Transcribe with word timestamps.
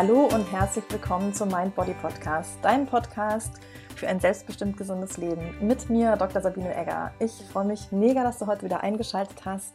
Hallo 0.00 0.28
und 0.32 0.52
herzlich 0.52 0.84
willkommen 0.90 1.34
zum 1.34 1.48
Mind 1.48 1.74
Body 1.74 1.92
Podcast, 1.92 2.56
dein 2.62 2.86
Podcast 2.86 3.50
für 3.96 4.06
ein 4.06 4.20
selbstbestimmt 4.20 4.76
gesundes 4.76 5.16
Leben. 5.16 5.56
Mit 5.60 5.90
mir, 5.90 6.14
Dr. 6.14 6.40
Sabine 6.40 6.72
Egger. 6.72 7.10
Ich 7.18 7.32
freue 7.50 7.64
mich 7.64 7.90
mega, 7.90 8.22
dass 8.22 8.38
du 8.38 8.46
heute 8.46 8.62
wieder 8.62 8.84
eingeschaltet 8.84 9.44
hast. 9.44 9.74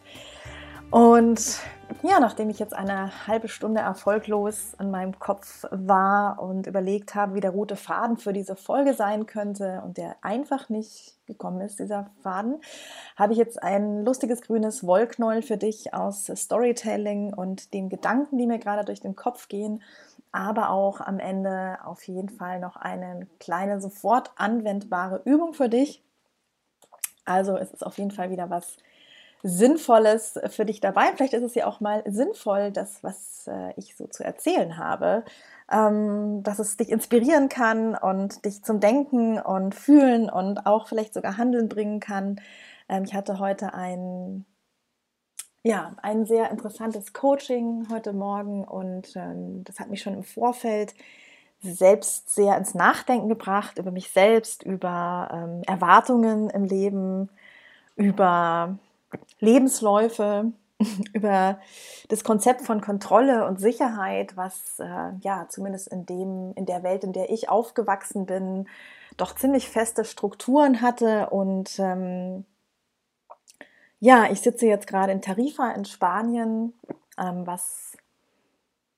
Und 0.92 1.60
ja, 2.04 2.20
nachdem 2.20 2.50
ich 2.52 2.60
jetzt 2.60 2.74
eine 2.74 3.28
halbe 3.28 3.48
Stunde 3.48 3.82
erfolglos 3.82 4.76
in 4.80 4.92
meinem 4.92 5.18
Kopf 5.18 5.66
war 5.72 6.40
und 6.40 6.68
überlegt 6.68 7.16
habe, 7.16 7.34
wie 7.34 7.40
der 7.40 7.50
rote 7.50 7.76
Faden 7.76 8.16
für 8.16 8.32
diese 8.32 8.56
Folge 8.56 8.94
sein 8.94 9.26
könnte 9.26 9.82
und 9.84 9.98
der 9.98 10.16
einfach 10.22 10.70
nicht 10.70 11.18
gekommen 11.26 11.62
ist, 11.62 11.80
dieser 11.80 12.12
Faden, 12.22 12.62
habe 13.16 13.34
ich 13.34 13.40
jetzt 13.40 13.62
ein 13.62 14.06
lustiges 14.06 14.42
grünes 14.42 14.86
Wollknäuel 14.86 15.42
für 15.42 15.58
dich 15.58 15.94
aus 15.94 16.32
Storytelling 16.34 17.34
und 17.34 17.74
den 17.74 17.90
Gedanken, 17.90 18.38
die 18.38 18.46
mir 18.46 18.60
gerade 18.60 18.86
durch 18.86 19.02
den 19.02 19.16
Kopf 19.16 19.48
gehen, 19.48 19.82
aber 20.34 20.72
auch 20.72 21.00
am 21.00 21.20
Ende 21.20 21.78
auf 21.86 22.04
jeden 22.08 22.30
Fall 22.30 22.60
noch 22.60 22.76
eine 22.76 23.28
kleine, 23.40 23.80
sofort 23.80 24.32
anwendbare 24.36 25.22
Übung 25.26 25.54
für 25.54 25.70
dich. 25.70 26.04
Also 27.24 27.56
es 27.56 27.72
ist 27.72 27.86
auf 27.86 27.98
jeden 27.98 28.12
Fall 28.12 28.32
wieder 28.32 28.50
was 28.50 28.78
Sinnvolles 29.44 30.40
für 30.50 30.66
dich 30.66 30.80
dabei. 30.80 31.12
Vielleicht 31.16 31.34
ist 31.34 31.44
es 31.44 31.56
ja 31.56 31.68
auch 31.68 31.80
mal 31.82 32.02
sinnvoll, 32.08 32.72
das, 32.72 33.04
was 33.04 33.48
äh, 33.48 33.74
ich 33.76 33.96
so 33.96 34.08
zu 34.08 34.24
erzählen 34.24 34.78
habe, 34.78 35.24
ähm, 35.72 36.44
dass 36.44 36.60
es 36.60 36.78
dich 36.78 36.90
inspirieren 36.90 37.50
kann 37.50 37.96
und 37.96 38.46
dich 38.46 38.64
zum 38.64 38.80
Denken 38.80 39.40
und 39.40 39.76
Fühlen 39.76 40.30
und 40.30 40.66
auch 40.66 40.88
vielleicht 40.88 41.14
sogar 41.14 41.38
Handeln 41.38 41.70
bringen 41.70 42.00
kann. 42.00 42.42
Ähm, 42.90 43.04
ich 43.04 43.14
hatte 43.14 43.38
heute 43.38 43.74
ein, 43.74 44.46
ja, 45.64 45.96
ein 46.02 46.26
sehr 46.26 46.52
interessantes 46.52 47.14
Coaching 47.14 47.88
heute 47.90 48.12
Morgen 48.12 48.66
und 48.66 49.16
ähm, 49.16 49.64
das 49.64 49.80
hat 49.80 49.90
mich 49.90 50.02
schon 50.02 50.14
im 50.14 50.24
Vorfeld 50.24 50.94
selbst 51.62 52.36
sehr 52.36 52.58
ins 52.58 52.76
Nachdenken 52.76 53.30
gebracht 53.30 53.78
über 53.78 53.92
mich 53.92 54.10
selbst, 54.10 54.64
über 54.64 55.30
ähm, 55.32 55.62
Erwartungen 55.66 56.50
im 56.50 56.66
Leben, 56.66 57.30
über 57.96 58.78
Lebensläufe, 59.40 60.52
über 61.14 61.60
das 62.10 62.26
Konzept 62.26 62.62
von 62.62 62.82
Kontrolle 62.82 63.48
und 63.48 63.62
Sicherheit, 63.62 64.36
was 64.36 64.80
äh, 64.80 65.12
ja 65.22 65.48
zumindest 65.48 65.88
in 65.88 66.06
dem 66.06 66.52
in 66.56 66.66
der 66.66 66.84
Welt, 66.84 67.06
in 67.06 67.14
der 67.14 67.32
ich 67.32 67.48
aufgewachsen 67.48 68.26
bin, 68.26 68.68
doch 69.16 69.34
ziemlich 69.36 69.70
feste 69.70 70.04
Strukturen 70.04 70.82
hatte 70.82 71.30
und 71.30 71.80
ähm, 71.80 72.44
ja, 74.04 74.30
ich 74.30 74.42
sitze 74.42 74.66
jetzt 74.66 74.86
gerade 74.86 75.14
in 75.14 75.22
Tarifa 75.22 75.72
in 75.72 75.86
Spanien, 75.86 76.74
ähm, 77.18 77.48
was 77.48 77.94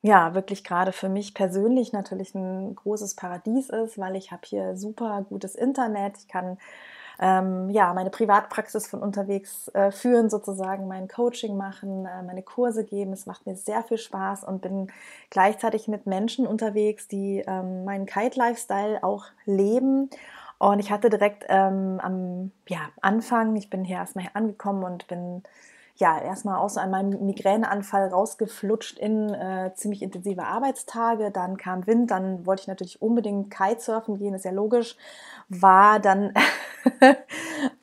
ja 0.01 0.33
wirklich 0.33 0.63
gerade 0.63 0.91
für 0.93 1.09
mich 1.09 1.35
persönlich 1.35 1.93
natürlich 1.93 2.33
ein 2.33 2.73
großes 2.73 3.15
Paradies 3.15 3.69
ist, 3.69 3.99
weil 3.99 4.15
ich 4.15 4.31
habe 4.31 4.41
hier 4.45 4.75
super 4.75 5.23
gutes 5.29 5.53
Internet, 5.53 6.17
ich 6.17 6.27
kann 6.27 6.57
ähm, 7.19 7.69
ja, 7.69 7.93
meine 7.93 8.09
Privatpraxis 8.09 8.87
von 8.87 9.01
unterwegs 9.01 9.67
äh, 9.75 9.91
führen, 9.91 10.31
sozusagen 10.31 10.87
mein 10.87 11.07
Coaching 11.07 11.55
machen, 11.55 12.07
äh, 12.07 12.23
meine 12.23 12.41
Kurse 12.41 12.83
geben. 12.83 13.13
Es 13.13 13.27
macht 13.27 13.45
mir 13.45 13.55
sehr 13.55 13.83
viel 13.83 13.99
Spaß 13.99 14.43
und 14.43 14.63
bin 14.63 14.91
gleichzeitig 15.29 15.87
mit 15.87 16.07
Menschen 16.07 16.47
unterwegs, 16.47 17.07
die 17.07 17.43
ähm, 17.45 17.85
meinen 17.85 18.07
Kite-Lifestyle 18.07 19.03
auch 19.03 19.25
leben. 19.45 20.09
Und 20.65 20.79
ich 20.79 20.89
hatte 20.89 21.11
direkt 21.11 21.45
ähm, 21.47 21.99
am 22.01 22.51
ja, 22.67 22.79
Anfang, 22.99 23.55
ich 23.55 23.69
bin 23.69 23.83
hier 23.83 23.97
erstmal 23.97 24.23
hier 24.23 24.35
angekommen 24.35 24.83
und 24.83 25.05
bin 25.05 25.43
ja, 25.97 26.19
erstmal 26.19 26.57
aus 26.57 26.73
meinem 26.73 27.23
Migräneanfall 27.23 28.07
rausgeflutscht 28.07 28.97
in 28.97 29.31
äh, 29.31 29.73
ziemlich 29.75 30.01
intensive 30.01 30.43
Arbeitstage. 30.43 31.29
Dann 31.29 31.57
kam 31.57 31.85
Wind, 31.85 32.09
dann 32.09 32.47
wollte 32.47 32.61
ich 32.61 32.67
natürlich 32.67 32.99
unbedingt 32.99 33.51
Kitesurfen 33.51 34.17
gehen, 34.17 34.33
ist 34.33 34.43
ja 34.43 34.51
logisch. 34.51 34.97
War 35.49 35.99
dann 35.99 36.33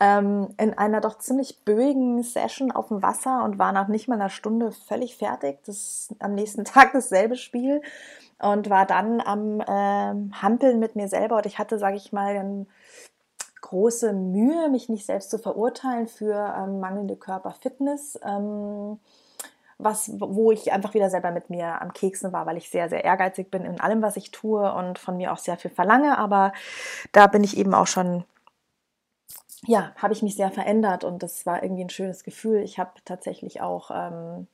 ähm, 0.01 0.49
in 0.59 0.77
einer 0.77 1.01
doch 1.01 1.19
ziemlich 1.19 1.65
böigen 1.65 2.21
Session 2.25 2.73
auf 2.73 2.89
dem 2.89 3.01
Wasser 3.01 3.45
und 3.45 3.61
war 3.61 3.71
nach 3.71 3.87
nicht 3.87 4.09
mal 4.09 4.17
einer 4.17 4.29
Stunde 4.29 4.73
völlig 4.73 5.17
fertig. 5.17 5.61
Das 5.67 6.13
am 6.19 6.35
nächsten 6.35 6.65
Tag 6.67 6.91
dasselbe 6.95 7.37
Spiel 7.37 7.81
und 8.43 8.69
war 8.69 8.87
dann 8.87 9.21
am 9.21 9.63
ähm, 9.67 10.43
Hampeln 10.43 10.79
mit 10.79 10.97
mir 10.97 11.09
selber. 11.09 11.37
Und 11.37 11.47
ich 11.47 11.59
hatte, 11.59 11.79
sage 11.79 11.97
ich 11.97 12.13
mal, 12.13 12.37
ein 12.37 12.67
große 13.61 14.13
Mühe, 14.13 14.69
mich 14.69 14.89
nicht 14.89 15.07
selbst 15.07 15.31
zu 15.31 15.39
verurteilen 15.39 16.09
für 16.09 16.55
ähm, 16.59 16.81
mangelnde 16.81 17.17
Körperfitness. 17.17 18.19
Ähm, 18.25 18.99
was, 19.79 20.13
wo 20.19 20.53
ich 20.53 20.73
einfach 20.73 20.95
wieder 20.95 21.11
selber 21.11 21.31
mit 21.31 21.51
mir 21.51 21.81
am 21.81 21.93
Keksen 21.93 22.33
war, 22.33 22.47
weil 22.47 22.57
ich 22.57 22.71
sehr, 22.71 22.89
sehr 22.89 23.05
ehrgeizig 23.05 23.51
bin 23.51 23.65
in 23.65 23.81
allem, 23.81 24.03
was 24.03 24.17
ich 24.17 24.31
tue 24.31 24.73
und 24.73 24.99
von 24.99 25.17
mir 25.17 25.33
auch 25.33 25.39
sehr 25.39 25.57
viel 25.57 25.71
verlange. 25.71 26.19
Aber 26.19 26.53
da 27.13 27.27
bin 27.27 27.43
ich 27.43 27.57
eben 27.57 27.75
auch 27.75 27.87
schon, 27.87 28.25
ja, 29.67 29.93
habe 29.97 30.13
ich 30.13 30.23
mich 30.23 30.37
sehr 30.37 30.51
verändert 30.51 31.05
und 31.05 31.23
das 31.23 31.47
war 31.47 31.63
irgendwie 31.63 31.85
ein 31.85 31.91
schönes 31.91 32.25
Gefühl. 32.25 32.61
Ich 32.61 32.79
habe 32.79 32.93
tatsächlich 33.05 33.61
auch 33.61 33.91
ähm, 33.93 34.47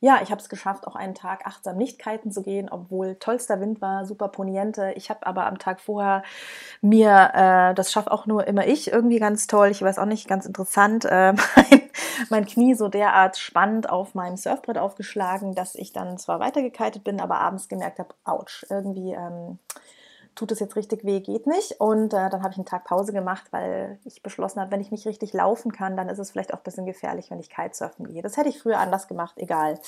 ja, 0.00 0.20
ich 0.22 0.30
habe 0.30 0.40
es 0.40 0.48
geschafft, 0.48 0.86
auch 0.86 0.94
einen 0.94 1.14
Tag 1.14 1.44
achtsam 1.44 1.76
nicht 1.76 1.98
kiten 1.98 2.30
zu 2.30 2.42
gehen, 2.42 2.68
obwohl 2.68 3.16
tollster 3.16 3.60
Wind 3.60 3.80
war, 3.80 4.06
super 4.06 4.28
poniente. 4.28 4.92
Ich 4.94 5.10
habe 5.10 5.26
aber 5.26 5.46
am 5.46 5.58
Tag 5.58 5.80
vorher 5.80 6.22
mir, 6.80 7.30
äh, 7.34 7.74
das 7.74 7.90
schaffe 7.90 8.12
auch 8.12 8.26
nur 8.26 8.46
immer 8.46 8.66
ich, 8.66 8.92
irgendwie 8.92 9.18
ganz 9.18 9.48
toll, 9.48 9.68
ich 9.70 9.82
weiß 9.82 9.98
auch 9.98 10.06
nicht, 10.06 10.28
ganz 10.28 10.46
interessant, 10.46 11.04
äh, 11.04 11.32
mein, 11.56 11.82
mein 12.30 12.46
Knie 12.46 12.74
so 12.74 12.88
derart 12.88 13.38
spannend 13.38 13.90
auf 13.90 14.14
meinem 14.14 14.36
Surfbrett 14.36 14.78
aufgeschlagen, 14.78 15.54
dass 15.54 15.74
ich 15.74 15.92
dann 15.92 16.16
zwar 16.16 16.38
weitergekitet 16.38 17.02
bin, 17.02 17.20
aber 17.20 17.40
abends 17.40 17.68
gemerkt 17.68 17.98
habe, 17.98 18.14
ouch, 18.24 18.64
irgendwie... 18.70 19.12
Ähm, 19.12 19.58
tut 20.38 20.52
es 20.52 20.60
jetzt 20.60 20.76
richtig 20.76 21.04
weh, 21.04 21.20
geht 21.20 21.46
nicht. 21.46 21.80
Und 21.80 22.14
äh, 22.14 22.30
dann 22.30 22.42
habe 22.42 22.50
ich 22.50 22.58
einen 22.58 22.64
Tag 22.64 22.84
Pause 22.84 23.12
gemacht, 23.12 23.46
weil 23.50 23.98
ich 24.04 24.22
beschlossen 24.22 24.60
habe, 24.60 24.70
wenn 24.70 24.80
ich 24.80 24.92
nicht 24.92 25.06
richtig 25.06 25.32
laufen 25.32 25.72
kann, 25.72 25.96
dann 25.96 26.08
ist 26.08 26.18
es 26.18 26.30
vielleicht 26.30 26.54
auch 26.54 26.58
ein 26.58 26.64
bisschen 26.64 26.86
gefährlich, 26.86 27.30
wenn 27.30 27.40
ich 27.40 27.50
Kitesurfen 27.50 28.06
gehe. 28.06 28.22
Das 28.22 28.36
hätte 28.36 28.48
ich 28.48 28.60
früher 28.60 28.78
anders 28.78 29.08
gemacht, 29.08 29.34
egal. 29.36 29.80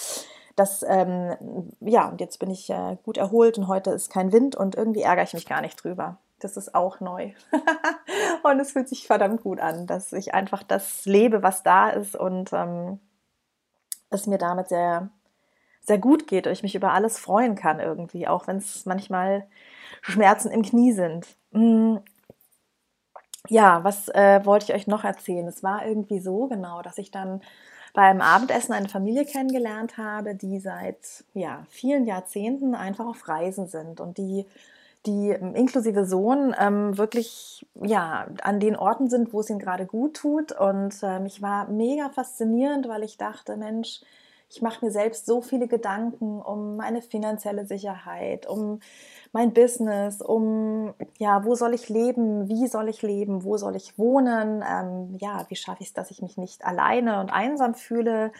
Das, 0.56 0.84
ähm, 0.87 1.37
ja, 1.81 2.09
und 2.09 2.21
jetzt 2.21 2.39
bin 2.39 2.50
ich 2.50 2.69
äh, 2.69 2.97
gut 3.05 3.16
erholt 3.16 3.59
und 3.59 3.69
heute 3.69 3.93
ist 3.93 4.12
kein 4.12 4.33
Wind 4.33 4.56
und 4.56 4.75
irgendwie 4.75 5.03
ärgere 5.03 5.25
ich 5.25 5.34
mich 5.34 5.47
gar 5.47 5.60
nicht 5.60 5.83
drüber. 5.83 6.19
Das 6.41 6.56
ist 6.56 6.75
auch 6.75 6.99
neu. 6.99 7.33
und 8.43 8.60
es 8.60 8.72
fühlt 8.72 8.89
sich 8.89 9.06
verdammt 9.06 9.43
gut 9.43 9.60
an, 9.60 9.87
dass 9.87 10.12
ich 10.12 10.34
einfach 10.34 10.65
das 10.65 11.05
lebe, 11.05 11.44
was 11.44 11.62
da 11.62 11.91
ist 11.91 12.16
und 12.16 12.53
ähm, 12.53 12.99
es 14.10 14.27
mir 14.27 14.39
damit 14.39 14.69
sehr, 14.69 15.10
sehr 15.80 15.98
gut 15.98 16.26
geht 16.26 16.46
und 16.46 16.52
ich 16.52 16.62
mich 16.62 16.74
über 16.74 16.92
alles 16.92 17.18
freuen 17.18 17.54
kann 17.54 17.80
irgendwie, 17.80 18.28
auch 18.28 18.46
wenn 18.46 18.58
es 18.58 18.86
manchmal 18.86 19.46
Schmerzen 20.02 20.50
im 20.50 20.62
Knie 20.62 20.92
sind. 20.92 21.26
Mm. 21.52 21.96
Ja, 23.48 23.82
was 23.84 24.08
äh, 24.08 24.44
wollte 24.44 24.66
ich 24.66 24.74
euch 24.74 24.86
noch 24.86 25.02
erzählen? 25.02 25.48
Es 25.48 25.62
war 25.62 25.86
irgendwie 25.86 26.20
so 26.20 26.46
genau, 26.46 26.82
dass 26.82 26.98
ich 26.98 27.10
dann 27.10 27.41
beim 27.94 28.20
Abendessen 28.20 28.72
eine 28.72 28.88
Familie 28.88 29.24
kennengelernt 29.24 29.96
habe, 29.96 30.34
die 30.34 30.60
seit 30.60 31.24
ja, 31.34 31.64
vielen 31.70 32.06
Jahrzehnten 32.06 32.74
einfach 32.74 33.06
auf 33.06 33.28
Reisen 33.28 33.66
sind 33.66 34.00
und 34.00 34.18
die 34.18 34.47
die 35.06 35.30
ähm, 35.30 35.54
inklusive 35.54 36.04
Sohn 36.04 36.54
ähm, 36.58 36.98
wirklich 36.98 37.66
ja 37.82 38.26
an 38.42 38.60
den 38.60 38.76
Orten 38.76 39.08
sind, 39.08 39.32
wo 39.32 39.41
es 39.41 39.50
ihnen 39.50 39.58
gerade 39.58 39.86
gut 39.86 40.14
tut. 40.14 40.52
Und 40.52 40.94
ähm, 41.02 41.26
ich 41.26 41.41
war 41.42 41.68
mega 41.68 42.10
faszinierend, 42.10 42.88
weil 42.88 43.02
ich 43.02 43.16
dachte, 43.16 43.56
Mensch, 43.56 44.00
ich 44.50 44.62
mache 44.62 44.84
mir 44.84 44.91
selbst 44.91 45.27
so 45.27 45.41
viele 45.41 45.69
Gedanken 45.69 46.43
um 46.43 46.77
meine 46.77 47.03
finanzielle 47.03 47.66
Sicherheit, 47.66 48.49
um 48.49 48.81
mein 49.33 49.53
Business, 49.53 50.21
um 50.21 50.93
ja, 51.19 51.44
wo 51.44 51.55
soll 51.55 51.72
ich 51.72 51.88
leben, 51.88 52.49
wie 52.49 52.66
soll 52.66 52.89
ich 52.89 53.03
leben, 53.03 53.44
wo 53.44 53.56
soll 53.56 53.77
ich 53.77 53.97
wohnen, 53.97 54.65
ähm, 54.69 55.16
ja, 55.21 55.47
wie 55.49 55.56
schaffe 55.56 55.83
ich 55.83 55.89
es, 55.89 55.94
dass 55.94 56.10
ich 56.10 56.21
mich 56.21 56.37
nicht 56.37 56.65
alleine 56.65 57.21
und 57.21 57.30
einsam 57.30 57.74
fühle. 57.74 58.33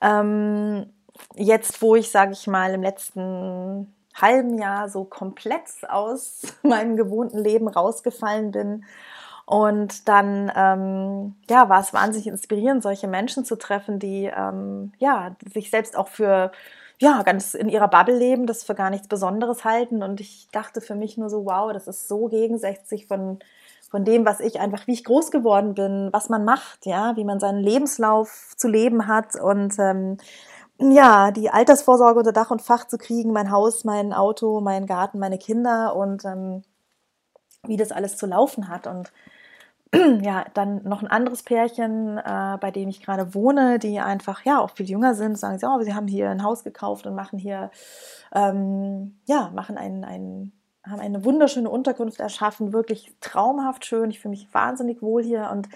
Ähm, 0.00 0.86
jetzt, 1.36 1.82
wo 1.82 1.94
ich, 1.94 2.10
sage 2.10 2.32
ich 2.32 2.46
mal, 2.46 2.72
im 2.72 2.82
letzten 2.82 3.94
halben 4.14 4.58
Jahr 4.58 4.88
so 4.88 5.04
komplett 5.04 5.68
aus 5.88 6.42
meinem 6.62 6.96
gewohnten 6.96 7.38
Leben 7.38 7.68
rausgefallen 7.68 8.50
bin. 8.50 8.84
Und 9.50 10.08
dann 10.08 10.52
ähm, 10.54 11.34
ja, 11.50 11.68
war 11.68 11.80
es 11.80 11.92
wahnsinnig 11.92 12.28
inspirierend, 12.28 12.84
solche 12.84 13.08
Menschen 13.08 13.44
zu 13.44 13.56
treffen, 13.56 13.98
die 13.98 14.30
ähm, 14.32 14.92
ja, 14.98 15.34
sich 15.52 15.70
selbst 15.70 15.96
auch 15.96 16.06
für 16.06 16.52
ja, 17.00 17.24
ganz 17.24 17.54
in 17.54 17.68
ihrer 17.68 17.88
Bubble 17.88 18.16
leben, 18.16 18.46
das 18.46 18.62
für 18.62 18.76
gar 18.76 18.90
nichts 18.90 19.08
Besonderes 19.08 19.64
halten. 19.64 20.04
Und 20.04 20.20
ich 20.20 20.46
dachte 20.52 20.80
für 20.80 20.94
mich 20.94 21.16
nur 21.16 21.28
so, 21.28 21.46
wow, 21.46 21.72
das 21.72 21.88
ist 21.88 22.06
so 22.06 22.28
gegensätzlich 22.28 23.08
von, 23.08 23.40
von 23.90 24.04
dem, 24.04 24.24
was 24.24 24.38
ich 24.38 24.60
einfach, 24.60 24.86
wie 24.86 24.92
ich 24.92 25.02
groß 25.02 25.32
geworden 25.32 25.74
bin, 25.74 26.10
was 26.12 26.28
man 26.28 26.44
macht, 26.44 26.86
ja, 26.86 27.16
wie 27.16 27.24
man 27.24 27.40
seinen 27.40 27.58
Lebenslauf 27.58 28.54
zu 28.56 28.68
leben 28.68 29.08
hat 29.08 29.34
und 29.34 29.76
ähm, 29.80 30.18
ja, 30.78 31.32
die 31.32 31.50
Altersvorsorge 31.50 32.20
unter 32.20 32.32
Dach 32.32 32.52
und 32.52 32.62
Fach 32.62 32.86
zu 32.86 32.98
kriegen, 32.98 33.32
mein 33.32 33.50
Haus, 33.50 33.82
mein 33.82 34.12
Auto, 34.12 34.60
mein 34.60 34.86
Garten, 34.86 35.18
meine 35.18 35.38
Kinder 35.38 35.96
und 35.96 36.24
ähm, 36.24 36.62
wie 37.66 37.76
das 37.76 37.90
alles 37.90 38.16
zu 38.16 38.26
laufen 38.26 38.68
hat. 38.68 38.86
Und 38.86 39.12
ja, 40.22 40.44
dann 40.54 40.84
noch 40.84 41.02
ein 41.02 41.08
anderes 41.08 41.42
Pärchen, 41.42 42.16
äh, 42.18 42.58
bei 42.60 42.70
dem 42.70 42.88
ich 42.88 43.02
gerade 43.02 43.34
wohne, 43.34 43.80
die 43.80 43.98
einfach 43.98 44.44
ja 44.44 44.60
auch 44.60 44.70
viel 44.70 44.88
jünger 44.88 45.14
sind, 45.14 45.36
sagen 45.36 45.58
sie, 45.58 45.66
oh, 45.66 45.80
sie 45.82 45.94
haben 45.94 46.06
hier 46.06 46.30
ein 46.30 46.44
Haus 46.44 46.62
gekauft 46.62 47.06
und 47.06 47.16
machen 47.16 47.38
hier, 47.40 47.70
ähm, 48.32 49.18
ja, 49.26 49.50
machen 49.52 49.76
ein, 49.76 50.04
ein, 50.04 50.52
haben 50.84 51.00
eine 51.00 51.24
wunderschöne 51.24 51.68
Unterkunft 51.68 52.20
erschaffen, 52.20 52.72
wirklich 52.72 53.12
traumhaft 53.20 53.84
schön. 53.84 54.10
Ich 54.10 54.20
fühle 54.20 54.30
mich 54.30 54.52
wahnsinnig 54.54 55.02
wohl 55.02 55.24
hier 55.24 55.50
und 55.52 55.68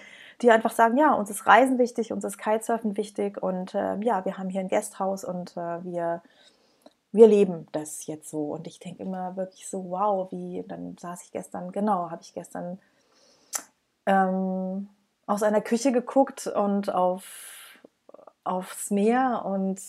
die 0.43 0.51
einfach 0.53 0.73
sagen, 0.73 0.97
ja, 0.97 1.13
uns 1.15 1.31
ist 1.31 1.47
Reisen 1.47 1.79
wichtig, 1.79 2.13
uns 2.13 2.25
ist 2.25 2.39
Kitesurfen 2.39 2.97
wichtig 2.97 3.43
und 3.43 3.75
äh, 3.75 3.99
ja, 4.01 4.25
wir 4.25 4.39
haben 4.39 4.49
hier 4.49 4.61
ein 4.61 4.69
Gasthaus 4.69 5.25
und 5.25 5.57
äh, 5.57 5.85
wir, 5.85 6.23
wir 7.11 7.27
leben 7.27 7.67
das 7.73 8.07
jetzt 8.07 8.31
so. 8.31 8.53
Und 8.53 8.69
ich 8.69 8.79
denke 8.79 9.03
immer 9.03 9.37
wirklich 9.37 9.69
so, 9.69 9.91
wow, 9.91 10.31
wie, 10.31 10.65
dann 10.69 10.97
saß 10.99 11.25
ich 11.25 11.33
gestern, 11.33 11.73
genau, 11.73 12.11
habe 12.11 12.23
ich 12.23 12.33
gestern 12.33 12.79
ähm, 14.07 14.89
aus 15.27 15.43
einer 15.43 15.61
Küche 15.61 15.93
geguckt 15.93 16.47
und 16.47 16.93
auf, 16.93 17.79
aufs 18.45 18.91
Meer 18.91 19.43
und 19.45 19.81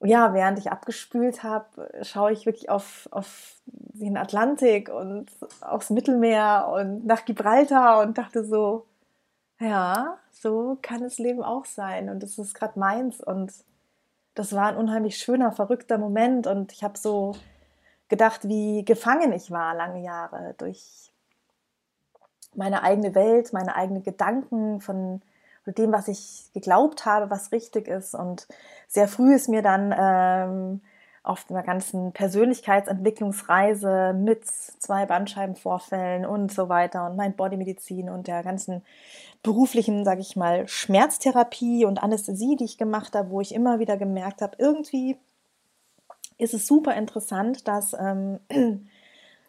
ja, 0.00 0.34
während 0.34 0.58
ich 0.58 0.70
abgespült 0.70 1.42
habe, 1.42 1.88
schaue 2.02 2.32
ich 2.32 2.44
wirklich 2.44 2.68
auf, 2.68 3.08
auf 3.10 3.56
den 3.64 4.16
Atlantik 4.18 4.90
und 4.90 5.30
aufs 5.62 5.90
Mittelmeer 5.90 6.70
und 6.72 7.06
nach 7.06 7.24
Gibraltar 7.24 8.02
und 8.02 8.18
dachte 8.18 8.44
so, 8.44 8.86
ja, 9.58 10.18
so 10.32 10.78
kann 10.82 11.00
das 11.00 11.18
Leben 11.18 11.42
auch 11.42 11.64
sein 11.64 12.10
und 12.10 12.22
das 12.22 12.38
ist 12.38 12.54
gerade 12.54 12.78
meins 12.78 13.22
und 13.22 13.52
das 14.34 14.52
war 14.54 14.68
ein 14.68 14.76
unheimlich 14.76 15.16
schöner, 15.16 15.50
verrückter 15.52 15.96
Moment 15.96 16.46
und 16.46 16.72
ich 16.72 16.84
habe 16.84 16.98
so 16.98 17.34
gedacht, 18.08 18.46
wie 18.46 18.84
gefangen 18.84 19.32
ich 19.32 19.50
war 19.50 19.74
lange 19.74 20.02
Jahre 20.02 20.54
durch 20.58 21.10
meine 22.56 22.82
eigene 22.82 23.14
Welt, 23.14 23.52
meine 23.52 23.76
eigenen 23.76 24.02
Gedanken 24.02 24.80
von 24.80 25.20
dem, 25.66 25.92
was 25.92 26.08
ich 26.08 26.50
geglaubt 26.54 27.04
habe, 27.06 27.30
was 27.30 27.52
richtig 27.52 27.88
ist. 27.88 28.14
Und 28.14 28.46
sehr 28.88 29.08
früh 29.08 29.34
ist 29.34 29.48
mir 29.48 29.62
dann 29.62 29.94
ähm, 29.98 30.80
auf 31.22 31.46
einer 31.50 31.64
ganzen 31.64 32.12
Persönlichkeitsentwicklungsreise 32.12 34.14
mit 34.16 34.46
zwei 34.46 35.06
Bandscheibenvorfällen 35.06 36.24
und 36.24 36.52
so 36.52 36.68
weiter 36.68 37.06
und 37.06 37.16
Mind-Body-Medizin 37.16 38.08
und 38.08 38.28
der 38.28 38.44
ganzen 38.44 38.82
beruflichen, 39.42 40.04
sage 40.04 40.20
ich 40.20 40.36
mal, 40.36 40.68
Schmerztherapie 40.68 41.84
und 41.84 42.00
Anästhesie, 42.02 42.56
die 42.56 42.64
ich 42.64 42.78
gemacht 42.78 43.16
habe, 43.16 43.30
wo 43.30 43.40
ich 43.40 43.54
immer 43.54 43.80
wieder 43.80 43.96
gemerkt 43.96 44.40
habe, 44.40 44.56
irgendwie 44.58 45.16
ist 46.38 46.54
es 46.54 46.66
super 46.66 46.94
interessant, 46.94 47.66
dass 47.66 47.94
ähm, 47.98 48.38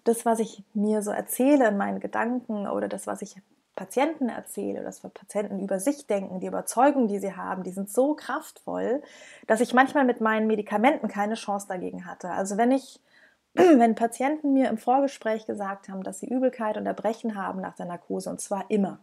das, 0.07 0.25
was 0.25 0.39
ich 0.39 0.63
mir 0.73 1.01
so 1.01 1.11
erzähle 1.11 1.67
in 1.67 1.77
meinen 1.77 1.99
Gedanken 1.99 2.67
oder 2.67 2.87
das, 2.87 3.07
was 3.07 3.21
ich 3.21 3.37
Patienten 3.75 4.27
erzähle, 4.27 4.83
dass 4.83 5.03
wir 5.03 5.09
Patienten 5.09 5.59
über 5.59 5.79
sich 5.79 6.07
denken, 6.07 6.39
die 6.39 6.47
Überzeugungen, 6.47 7.07
die 7.07 7.19
sie 7.19 7.35
haben, 7.35 7.63
die 7.63 7.71
sind 7.71 7.89
so 7.89 8.15
kraftvoll, 8.15 9.03
dass 9.45 9.61
ich 9.61 9.73
manchmal 9.73 10.03
mit 10.03 10.19
meinen 10.19 10.47
Medikamenten 10.47 11.07
keine 11.07 11.35
Chance 11.35 11.67
dagegen 11.67 12.05
hatte. 12.05 12.31
Also 12.31 12.57
wenn 12.57 12.71
ich, 12.71 12.99
wenn 13.53 13.95
Patienten 13.95 14.53
mir 14.53 14.69
im 14.69 14.79
Vorgespräch 14.79 15.45
gesagt 15.45 15.89
haben, 15.89 16.03
dass 16.03 16.19
sie 16.19 16.27
Übelkeit 16.27 16.75
und 16.75 16.87
Erbrechen 16.87 17.35
haben 17.35 17.61
nach 17.61 17.75
der 17.75 17.85
Narkose, 17.85 18.29
und 18.29 18.41
zwar 18.41 18.69
immer, 18.69 18.99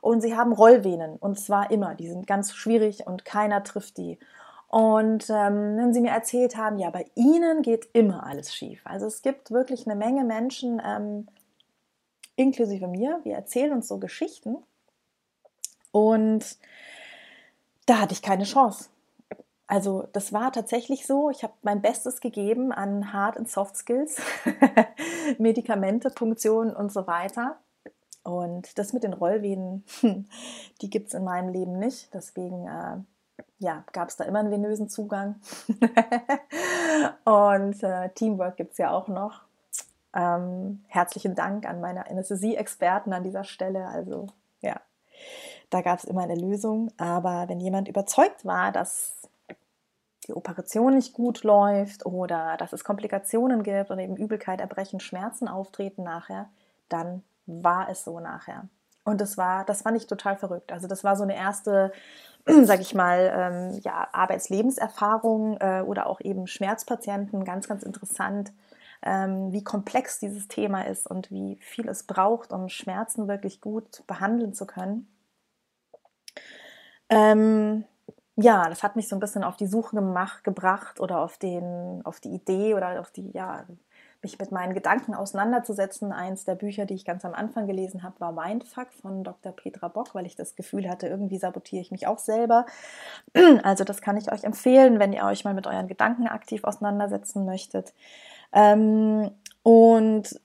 und 0.00 0.20
sie 0.20 0.36
haben 0.36 0.52
Rollvenen, 0.52 1.16
und 1.16 1.40
zwar 1.40 1.70
immer, 1.70 1.94
die 1.94 2.08
sind 2.08 2.26
ganz 2.26 2.54
schwierig 2.54 3.06
und 3.06 3.24
keiner 3.24 3.64
trifft 3.64 3.96
die. 3.96 4.18
Und 4.68 5.30
ähm, 5.30 5.78
wenn 5.78 5.94
sie 5.94 6.00
mir 6.02 6.10
erzählt 6.10 6.56
haben, 6.56 6.78
ja, 6.78 6.90
bei 6.90 7.06
ihnen 7.14 7.62
geht 7.62 7.88
immer 7.94 8.26
alles 8.26 8.54
schief. 8.54 8.82
Also 8.84 9.06
es 9.06 9.22
gibt 9.22 9.50
wirklich 9.50 9.86
eine 9.86 9.96
Menge 9.96 10.24
Menschen, 10.24 10.80
ähm, 10.84 11.26
inklusive 12.36 12.86
mir. 12.86 13.20
Wir 13.24 13.34
erzählen 13.34 13.72
uns 13.72 13.88
so 13.88 13.98
Geschichten. 13.98 14.58
Und 15.90 16.58
da 17.86 18.00
hatte 18.00 18.12
ich 18.12 18.20
keine 18.20 18.44
Chance. 18.44 18.90
Also 19.66 20.06
das 20.12 20.32
war 20.34 20.52
tatsächlich 20.52 21.06
so. 21.06 21.30
Ich 21.30 21.42
habe 21.42 21.54
mein 21.62 21.80
Bestes 21.80 22.20
gegeben 22.20 22.70
an 22.70 23.12
Hard- 23.12 23.38
und 23.38 23.48
Soft 23.48 23.76
Skills, 23.76 24.20
Medikamente, 25.38 26.10
Punktionen 26.10 26.76
und 26.76 26.92
so 26.92 27.06
weiter. 27.06 27.58
Und 28.22 28.78
das 28.78 28.92
mit 28.92 29.02
den 29.02 29.14
Rollvenen, 29.14 29.84
die 30.82 30.90
gibt 30.90 31.08
es 31.08 31.14
in 31.14 31.24
meinem 31.24 31.48
Leben 31.48 31.78
nicht. 31.78 32.12
Deswegen 32.12 32.66
äh, 32.66 32.98
ja, 33.58 33.84
gab 33.92 34.08
es 34.08 34.16
da 34.16 34.24
immer 34.24 34.38
einen 34.38 34.50
venösen 34.50 34.88
Zugang. 34.88 35.40
und 37.24 37.82
äh, 37.82 38.10
Teamwork 38.10 38.56
gibt 38.56 38.72
es 38.72 38.78
ja 38.78 38.90
auch 38.90 39.08
noch. 39.08 39.42
Ähm, 40.14 40.84
herzlichen 40.86 41.34
Dank 41.34 41.66
an 41.66 41.80
meine 41.80 42.08
Anästhesie-Experten 42.08 43.12
an 43.12 43.24
dieser 43.24 43.44
Stelle. 43.44 43.86
Also 43.86 44.28
ja, 44.60 44.80
da 45.70 45.82
gab 45.82 45.98
es 45.98 46.04
immer 46.04 46.22
eine 46.22 46.36
Lösung. 46.36 46.92
Aber 46.96 47.48
wenn 47.48 47.60
jemand 47.60 47.88
überzeugt 47.88 48.44
war, 48.44 48.72
dass 48.72 49.28
die 50.26 50.34
Operation 50.34 50.94
nicht 50.94 51.14
gut 51.14 51.42
läuft 51.42 52.06
oder 52.06 52.56
dass 52.58 52.72
es 52.72 52.84
Komplikationen 52.84 53.62
gibt 53.62 53.90
oder 53.90 54.00
eben 54.00 54.16
Übelkeit, 54.16 54.60
Erbrechen, 54.60 55.00
Schmerzen 55.00 55.48
auftreten 55.48 56.04
nachher, 56.04 56.48
dann 56.88 57.22
war 57.46 57.88
es 57.88 58.04
so 58.04 58.20
nachher. 58.20 58.68
Und 59.08 59.22
das 59.22 59.38
war, 59.38 59.64
das 59.64 59.82
fand 59.82 59.96
ich 59.96 60.06
total 60.06 60.36
verrückt. 60.36 60.70
Also 60.70 60.86
das 60.86 61.02
war 61.02 61.16
so 61.16 61.22
eine 61.22 61.34
erste, 61.34 61.92
sag 62.64 62.80
ich 62.80 62.94
mal, 62.94 63.32
ähm, 63.34 63.80
ja, 63.82 64.06
Arbeitslebenserfahrung 64.12 65.56
äh, 65.60 65.80
oder 65.80 66.06
auch 66.06 66.20
eben 66.20 66.46
Schmerzpatienten, 66.46 67.44
ganz, 67.44 67.66
ganz 67.68 67.82
interessant 67.82 68.52
ähm, 69.02 69.52
wie 69.52 69.64
komplex 69.64 70.18
dieses 70.18 70.48
Thema 70.48 70.82
ist 70.82 71.06
und 71.06 71.30
wie 71.30 71.56
viel 71.62 71.88
es 71.88 72.02
braucht, 72.02 72.52
um 72.52 72.68
Schmerzen 72.68 73.28
wirklich 73.28 73.62
gut 73.62 74.06
behandeln 74.06 74.52
zu 74.52 74.66
können. 74.66 75.08
Ähm, 77.08 77.84
ja, 78.36 78.68
das 78.68 78.82
hat 78.82 78.96
mich 78.96 79.08
so 79.08 79.16
ein 79.16 79.20
bisschen 79.20 79.42
auf 79.42 79.56
die 79.56 79.66
Suche 79.66 79.96
gemacht, 79.96 80.44
gebracht 80.44 81.00
oder 81.00 81.20
auf, 81.20 81.38
den, 81.38 82.02
auf 82.04 82.20
die 82.20 82.34
Idee 82.34 82.74
oder 82.74 83.00
auf 83.00 83.10
die, 83.10 83.30
ja, 83.30 83.64
mich 84.22 84.38
mit 84.38 84.50
meinen 84.50 84.74
Gedanken 84.74 85.14
auseinanderzusetzen. 85.14 86.12
Eins 86.12 86.44
der 86.44 86.54
Bücher, 86.54 86.86
die 86.86 86.94
ich 86.94 87.04
ganz 87.04 87.24
am 87.24 87.34
Anfang 87.34 87.66
gelesen 87.66 88.02
habe, 88.02 88.18
war 88.20 88.32
Mindfuck 88.32 88.92
von 88.92 89.24
Dr. 89.24 89.52
Petra 89.52 89.88
Bock, 89.88 90.14
weil 90.14 90.26
ich 90.26 90.36
das 90.36 90.56
Gefühl 90.56 90.88
hatte, 90.88 91.06
irgendwie 91.06 91.38
sabotiere 91.38 91.82
ich 91.82 91.90
mich 91.90 92.06
auch 92.06 92.18
selber. 92.18 92.66
Also 93.62 93.84
das 93.84 94.00
kann 94.00 94.16
ich 94.16 94.32
euch 94.32 94.44
empfehlen, 94.44 94.98
wenn 94.98 95.12
ihr 95.12 95.24
euch 95.24 95.44
mal 95.44 95.54
mit 95.54 95.66
euren 95.66 95.88
Gedanken 95.88 96.26
aktiv 96.26 96.64
auseinandersetzen 96.64 97.44
möchtet. 97.44 97.92
Ähm, 98.52 99.30
und 99.62 100.40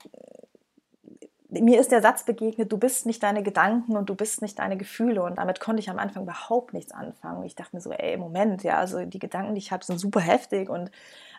mir 1.60 1.80
ist 1.80 1.92
der 1.92 2.02
Satz 2.02 2.24
begegnet, 2.24 2.70
du 2.70 2.78
bist 2.78 3.06
nicht 3.06 3.22
deine 3.22 3.42
Gedanken 3.42 3.96
und 3.96 4.08
du 4.08 4.14
bist 4.14 4.42
nicht 4.42 4.58
deine 4.58 4.76
Gefühle. 4.76 5.22
Und 5.22 5.38
damit 5.38 5.60
konnte 5.60 5.80
ich 5.80 5.90
am 5.90 5.98
Anfang 5.98 6.24
überhaupt 6.24 6.74
nichts 6.74 6.92
anfangen. 6.92 7.44
Ich 7.44 7.54
dachte 7.54 7.76
mir 7.76 7.80
so, 7.80 7.90
ey, 7.92 8.16
Moment, 8.16 8.62
ja, 8.62 8.78
also 8.78 9.04
die 9.04 9.18
Gedanken, 9.18 9.54
die 9.54 9.60
ich 9.60 9.72
habe, 9.72 9.84
sind 9.84 9.98
super 9.98 10.20
heftig 10.20 10.68
und 10.68 10.90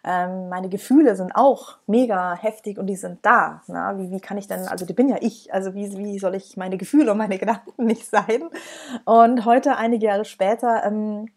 ähm, 0.08 0.50
meine 0.50 0.70
Gefühle 0.70 1.16
sind 1.16 1.36
auch 1.36 1.78
mega 1.88 2.36
heftig 2.36 2.78
und 2.78 2.86
die 2.86 2.96
sind 2.96 3.26
da. 3.26 3.64
Na? 3.68 3.98
Wie, 3.98 4.12
wie 4.12 4.20
kann 4.20 4.38
ich 4.38 4.48
denn, 4.48 4.68
also 4.68 4.86
die 4.86 4.94
bin 4.94 5.10
ja 5.10 5.18
ich, 5.20 5.52
also 5.52 5.74
wie, 5.74 5.98
wie 5.98 6.20
soll 6.20 6.36
ich 6.36 6.58
meine 6.58 6.78
Gefühle 6.78 7.12
und 7.12 7.18
meine 7.18 7.40
Gedanken 7.40 7.74
nicht 7.86 8.06
sein? 8.06 8.44
Und 9.06 9.46
heute, 9.46 9.78
einige 9.78 10.06
Jahre 10.06 10.26
später, 10.26 10.84
ähm, 10.86 11.28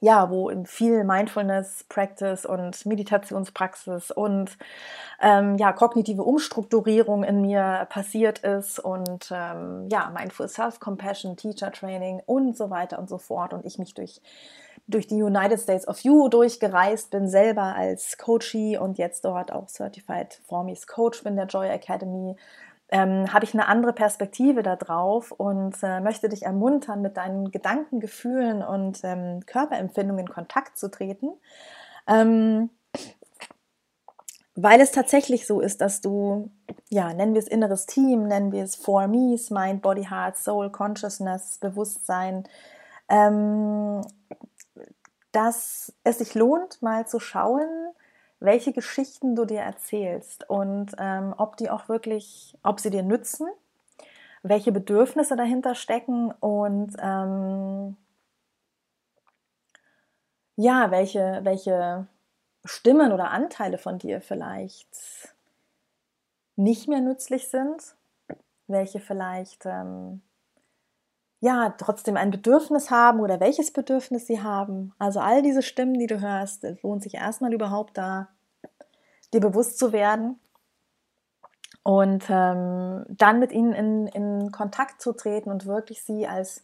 ja, 0.00 0.30
wo 0.30 0.50
viel 0.64 1.04
Mindfulness 1.04 1.84
Practice 1.88 2.44
und 2.44 2.84
Meditationspraxis 2.84 4.10
und 4.10 4.56
ähm, 5.20 5.56
ja, 5.56 5.72
kognitive 5.72 6.22
Umstrukturierung 6.22 7.24
in 7.24 7.40
mir 7.40 7.86
passiert 7.88 8.40
ist 8.40 8.78
und 8.78 9.30
ähm, 9.30 9.88
ja, 9.90 10.12
Mindful 10.16 10.48
Self-Compassion, 10.48 11.36
Teacher 11.36 11.72
Training 11.72 12.20
und 12.26 12.56
so 12.56 12.70
weiter 12.70 12.98
und 12.98 13.08
so 13.08 13.18
fort 13.18 13.52
und 13.52 13.64
ich 13.64 13.78
mich 13.78 13.94
durch 13.94 14.20
durch 14.88 15.08
die 15.08 15.20
United 15.20 15.60
States 15.60 15.88
of 15.88 15.98
You 16.00 16.28
durchgereist 16.28 17.10
bin, 17.10 17.28
selber 17.28 17.74
als 17.74 18.18
Coachie 18.18 18.78
und 18.78 18.98
jetzt 18.98 19.24
dort 19.24 19.50
auch 19.50 19.66
Certified 19.66 20.40
Formis 20.46 20.86
Coach 20.86 21.24
bin 21.24 21.34
der 21.34 21.46
Joy 21.46 21.68
Academy 21.68 22.36
ähm, 22.88 23.32
habe 23.32 23.44
ich 23.44 23.52
eine 23.52 23.66
andere 23.66 23.92
Perspektive 23.92 24.62
darauf 24.62 25.32
und 25.32 25.76
äh, 25.82 26.00
möchte 26.00 26.28
dich 26.28 26.44
ermuntern, 26.44 27.02
mit 27.02 27.16
deinen 27.16 27.50
Gedanken, 27.50 28.00
Gefühlen 28.00 28.62
und 28.62 29.00
ähm, 29.02 29.40
Körperempfindungen 29.46 30.26
in 30.26 30.32
Kontakt 30.32 30.78
zu 30.78 30.90
treten. 30.90 31.30
Ähm, 32.06 32.70
weil 34.54 34.80
es 34.80 34.90
tatsächlich 34.90 35.46
so 35.46 35.60
ist, 35.60 35.80
dass 35.82 36.00
du, 36.00 36.50
ja, 36.88 37.12
nennen 37.12 37.34
wir 37.34 37.42
es 37.42 37.48
inneres 37.48 37.84
Team, 37.86 38.26
nennen 38.26 38.52
wir 38.52 38.64
es 38.64 38.74
Four 38.74 39.06
Me's, 39.08 39.50
Mind, 39.50 39.82
Body, 39.82 40.04
Heart, 40.04 40.36
Soul, 40.36 40.70
Consciousness, 40.70 41.58
Bewusstsein, 41.58 42.44
ähm, 43.08 44.00
dass 45.32 45.92
es 46.04 46.18
sich 46.18 46.34
lohnt, 46.34 46.80
mal 46.80 47.06
zu 47.06 47.20
schauen, 47.20 47.85
welche 48.40 48.72
Geschichten 48.72 49.34
du 49.34 49.44
dir 49.44 49.60
erzählst 49.60 50.48
und 50.48 50.92
ähm, 50.98 51.34
ob 51.36 51.56
die 51.56 51.70
auch 51.70 51.88
wirklich, 51.88 52.56
ob 52.62 52.80
sie 52.80 52.90
dir 52.90 53.02
nützen, 53.02 53.48
welche 54.42 54.72
Bedürfnisse 54.72 55.36
dahinter 55.36 55.74
stecken 55.74 56.32
und 56.32 56.96
ähm, 57.00 57.96
ja, 60.56 60.90
welche, 60.90 61.40
welche 61.42 62.06
Stimmen 62.64 63.12
oder 63.12 63.30
Anteile 63.30 63.78
von 63.78 63.98
dir 63.98 64.20
vielleicht 64.20 65.34
nicht 66.56 66.88
mehr 66.88 67.00
nützlich 67.00 67.48
sind 67.48 67.96
welche 68.68 69.00
vielleicht 69.00 69.64
ähm, 69.66 70.22
ja 71.46 71.74
trotzdem 71.78 72.16
ein 72.16 72.30
Bedürfnis 72.30 72.90
haben 72.90 73.20
oder 73.20 73.40
welches 73.40 73.72
Bedürfnis 73.72 74.26
sie 74.26 74.42
haben. 74.42 74.92
Also 74.98 75.20
all 75.20 75.42
diese 75.42 75.62
Stimmen, 75.62 75.98
die 75.98 76.06
du 76.06 76.20
hörst, 76.20 76.64
es 76.64 76.82
lohnt 76.82 77.02
sich 77.02 77.14
erstmal 77.14 77.52
überhaupt 77.52 77.96
da 77.96 78.28
dir 79.32 79.40
bewusst 79.40 79.78
zu 79.78 79.92
werden 79.92 80.38
und 81.82 82.24
ähm, 82.28 83.04
dann 83.08 83.38
mit 83.38 83.52
ihnen 83.52 83.72
in, 83.72 84.06
in 84.08 84.52
Kontakt 84.52 85.00
zu 85.00 85.12
treten 85.12 85.50
und 85.50 85.66
wirklich 85.66 86.02
sie 86.02 86.26
als 86.26 86.62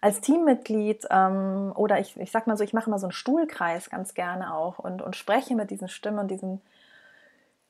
als 0.00 0.22
Teammitglied 0.22 1.06
ähm, 1.10 1.72
oder 1.76 2.00
ich, 2.00 2.16
ich 2.16 2.30
sag 2.30 2.46
mal 2.46 2.56
so, 2.56 2.64
ich 2.64 2.72
mache 2.72 2.88
mal 2.88 2.98
so 2.98 3.06
einen 3.06 3.12
Stuhlkreis 3.12 3.90
ganz 3.90 4.14
gerne 4.14 4.54
auch 4.54 4.78
und, 4.78 5.02
und 5.02 5.14
spreche 5.14 5.54
mit 5.54 5.70
diesen 5.70 5.88
Stimmen 5.88 6.18
und 6.18 6.30
diesen 6.30 6.62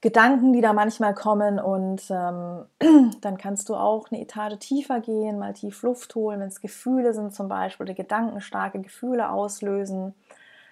Gedanken, 0.02 0.54
die 0.54 0.62
da 0.62 0.72
manchmal 0.72 1.14
kommen 1.14 1.58
und 1.58 2.02
ähm, 2.10 2.64
dann 3.20 3.36
kannst 3.36 3.68
du 3.68 3.74
auch 3.74 4.10
eine 4.10 4.22
Etage 4.22 4.58
tiefer 4.58 5.00
gehen, 5.00 5.38
mal 5.38 5.52
tief 5.52 5.82
Luft 5.82 6.14
holen, 6.14 6.40
wenn 6.40 6.48
es 6.48 6.62
Gefühle 6.62 7.12
sind 7.12 7.34
zum 7.34 7.48
Beispiel 7.48 7.84
oder 7.84 7.94
gedankenstarke 7.94 8.80
Gefühle 8.80 9.30
auslösen, 9.30 10.14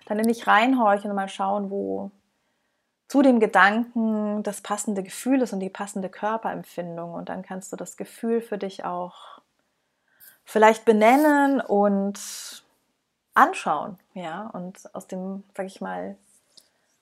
dann 0.07 0.19
in 0.19 0.29
dich 0.29 0.47
reinhorchen 0.47 1.11
und 1.11 1.17
mal 1.17 1.29
schauen, 1.29 1.71
wo 1.71 2.11
zu 3.09 3.23
dem 3.23 3.41
Gedanken 3.41 4.43
das 4.43 4.61
passende 4.61 5.03
Gefühl 5.03 5.43
ist 5.43 5.53
und 5.53 5.61
die 5.61 5.71
passende 5.71 6.09
Körperempfindung. 6.09 7.13
Und 7.15 7.31
dann 7.31 7.43
kannst 7.43 7.73
du 7.73 7.77
das 7.77 7.97
Gefühl 7.97 8.41
für 8.41 8.59
dich 8.59 8.85
auch 8.85 9.41
vielleicht 10.45 10.85
benennen 10.85 11.61
und 11.61 12.65
anschauen, 13.35 13.99
ja, 14.15 14.49
und 14.53 14.95
aus 14.95 15.07
dem, 15.07 15.45
sag 15.55 15.67
ich 15.67 15.81
mal, 15.81 16.17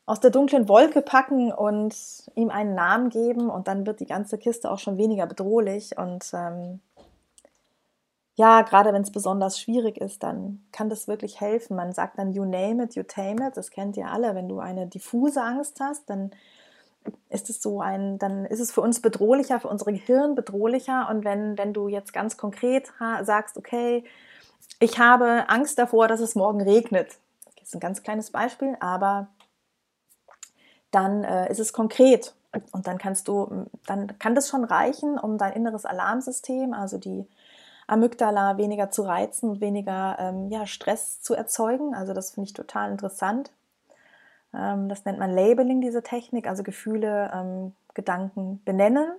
aus 0.06 0.20
der 0.20 0.30
dunklen 0.30 0.68
Wolke 0.68 1.02
packen 1.02 1.52
und 1.52 1.94
ihm 2.36 2.50
einen 2.50 2.74
Namen 2.74 3.10
geben 3.10 3.50
und 3.50 3.68
dann 3.68 3.86
wird 3.86 4.00
die 4.00 4.06
ganze 4.06 4.38
Kiste 4.38 4.70
auch 4.70 4.78
schon 4.78 4.98
weniger 4.98 5.26
bedrohlich 5.26 5.98
und 5.98 6.30
ähm, 6.32 6.80
ja, 8.36 8.62
gerade 8.62 8.92
wenn 8.92 9.02
es 9.02 9.10
besonders 9.10 9.58
schwierig 9.58 9.98
ist, 9.98 10.22
dann 10.22 10.62
kann 10.70 10.90
das 10.90 11.08
wirklich 11.08 11.40
helfen. 11.40 11.74
Man 11.74 11.94
sagt 11.94 12.18
dann, 12.18 12.32
you 12.32 12.44
name 12.44 12.84
it, 12.84 12.94
you 12.94 13.02
tame 13.02 13.48
it. 13.48 13.56
Das 13.56 13.70
kennt 13.70 13.96
ihr 13.96 14.10
alle. 14.10 14.34
Wenn 14.34 14.46
du 14.46 14.60
eine 14.60 14.86
diffuse 14.86 15.42
Angst 15.42 15.80
hast, 15.80 16.10
dann 16.10 16.32
ist 17.30 17.48
es 17.48 17.62
so 17.62 17.80
ein, 17.80 18.18
dann 18.18 18.44
ist 18.44 18.60
es 18.60 18.72
für 18.72 18.82
uns 18.82 19.00
bedrohlicher, 19.00 19.58
für 19.58 19.68
unsere 19.68 19.92
Gehirn 19.94 20.34
bedrohlicher. 20.34 21.08
Und 21.10 21.24
wenn, 21.24 21.56
wenn 21.56 21.72
du 21.72 21.88
jetzt 21.88 22.12
ganz 22.12 22.36
konkret 22.36 22.92
sagst, 23.22 23.56
okay, 23.56 24.04
ich 24.80 24.98
habe 24.98 25.48
Angst 25.48 25.78
davor, 25.78 26.06
dass 26.06 26.20
es 26.20 26.34
morgen 26.34 26.60
regnet. 26.60 27.16
Das 27.58 27.68
ist 27.68 27.74
ein 27.74 27.80
ganz 27.80 28.02
kleines 28.02 28.30
Beispiel, 28.30 28.76
aber 28.80 29.28
dann 30.90 31.24
äh, 31.24 31.50
ist 31.50 31.60
es 31.60 31.72
konkret. 31.72 32.34
Und 32.72 32.86
dann 32.86 32.98
kannst 32.98 33.28
du, 33.28 33.66
dann 33.86 34.18
kann 34.18 34.34
das 34.34 34.48
schon 34.48 34.64
reichen, 34.64 35.18
um 35.18 35.36
dein 35.36 35.52
inneres 35.52 35.84
Alarmsystem, 35.84 36.72
also 36.72 36.96
die 36.96 37.26
Amygdala, 37.86 38.56
weniger 38.56 38.90
zu 38.90 39.02
reizen 39.02 39.50
und 39.50 39.60
weniger 39.60 40.16
ähm, 40.18 40.50
ja, 40.50 40.66
Stress 40.66 41.20
zu 41.20 41.34
erzeugen. 41.34 41.94
Also 41.94 42.14
das 42.14 42.32
finde 42.32 42.48
ich 42.48 42.54
total 42.54 42.90
interessant. 42.90 43.52
Ähm, 44.54 44.88
das 44.88 45.04
nennt 45.04 45.18
man 45.18 45.34
Labeling, 45.34 45.80
diese 45.80 46.02
Technik, 46.02 46.48
also 46.48 46.62
Gefühle, 46.62 47.30
ähm, 47.32 47.74
Gedanken 47.94 48.60
benennen. 48.64 49.12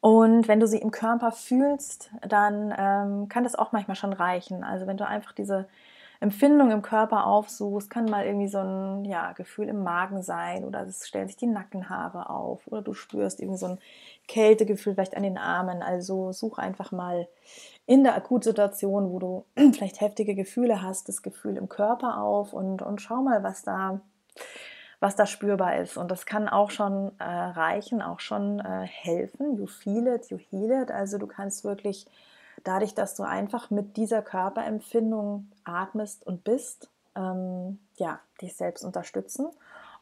Und 0.00 0.48
wenn 0.48 0.60
du 0.60 0.66
sie 0.66 0.78
im 0.78 0.90
Körper 0.90 1.30
fühlst, 1.30 2.10
dann 2.26 2.74
ähm, 2.76 3.28
kann 3.28 3.44
das 3.44 3.54
auch 3.54 3.72
manchmal 3.72 3.96
schon 3.96 4.14
reichen. 4.14 4.64
Also 4.64 4.86
wenn 4.86 4.96
du 4.96 5.06
einfach 5.06 5.32
diese 5.32 5.68
Empfindung 6.20 6.70
im 6.70 6.82
Körper 6.82 7.26
aufsuchst, 7.26 7.88
kann 7.88 8.04
mal 8.04 8.26
irgendwie 8.26 8.48
so 8.48 8.58
ein 8.58 9.06
ja, 9.06 9.32
Gefühl 9.32 9.68
im 9.68 9.82
Magen 9.82 10.22
sein 10.22 10.64
oder 10.64 10.82
es 10.82 11.08
stellen 11.08 11.28
sich 11.28 11.38
die 11.38 11.46
Nackenhaare 11.46 12.28
auf 12.28 12.66
oder 12.66 12.82
du 12.82 12.92
spürst 12.92 13.40
irgendwie 13.40 13.58
so 13.58 13.66
ein 13.66 13.78
Kältegefühl 14.28 14.94
vielleicht 14.94 15.16
an 15.16 15.22
den 15.22 15.38
Armen. 15.38 15.82
Also 15.82 16.32
such 16.32 16.58
einfach 16.58 16.92
mal 16.92 17.26
in 17.86 18.04
der 18.04 18.16
Akutsituation, 18.16 19.10
wo 19.10 19.18
du 19.18 19.44
vielleicht 19.72 20.02
heftige 20.02 20.34
Gefühle 20.34 20.82
hast, 20.82 21.08
das 21.08 21.22
Gefühl 21.22 21.56
im 21.56 21.70
Körper 21.70 22.18
auf 22.18 22.52
und, 22.52 22.82
und 22.82 23.00
schau 23.00 23.22
mal, 23.22 23.42
was 23.42 23.62
da, 23.62 24.02
was 25.00 25.16
da 25.16 25.24
spürbar 25.24 25.76
ist. 25.76 25.96
Und 25.96 26.10
das 26.10 26.26
kann 26.26 26.50
auch 26.50 26.70
schon 26.70 27.12
äh, 27.18 27.24
reichen, 27.24 28.02
auch 28.02 28.20
schon 28.20 28.60
äh, 28.60 28.86
helfen. 28.86 29.56
You 29.56 29.66
feel 29.66 30.06
it, 30.06 30.30
you 30.30 30.36
heal 30.36 30.82
it. 30.82 30.90
Also 30.90 31.16
du 31.16 31.26
kannst 31.26 31.64
wirklich 31.64 32.06
dadurch, 32.64 32.94
dass 32.94 33.14
du 33.14 33.22
einfach 33.22 33.70
mit 33.70 33.96
dieser 33.96 34.22
Körperempfindung 34.22 35.50
atmest 35.64 36.26
und 36.26 36.44
bist, 36.44 36.88
ähm, 37.16 37.78
ja, 37.96 38.20
dich 38.40 38.56
selbst 38.56 38.84
unterstützen. 38.84 39.48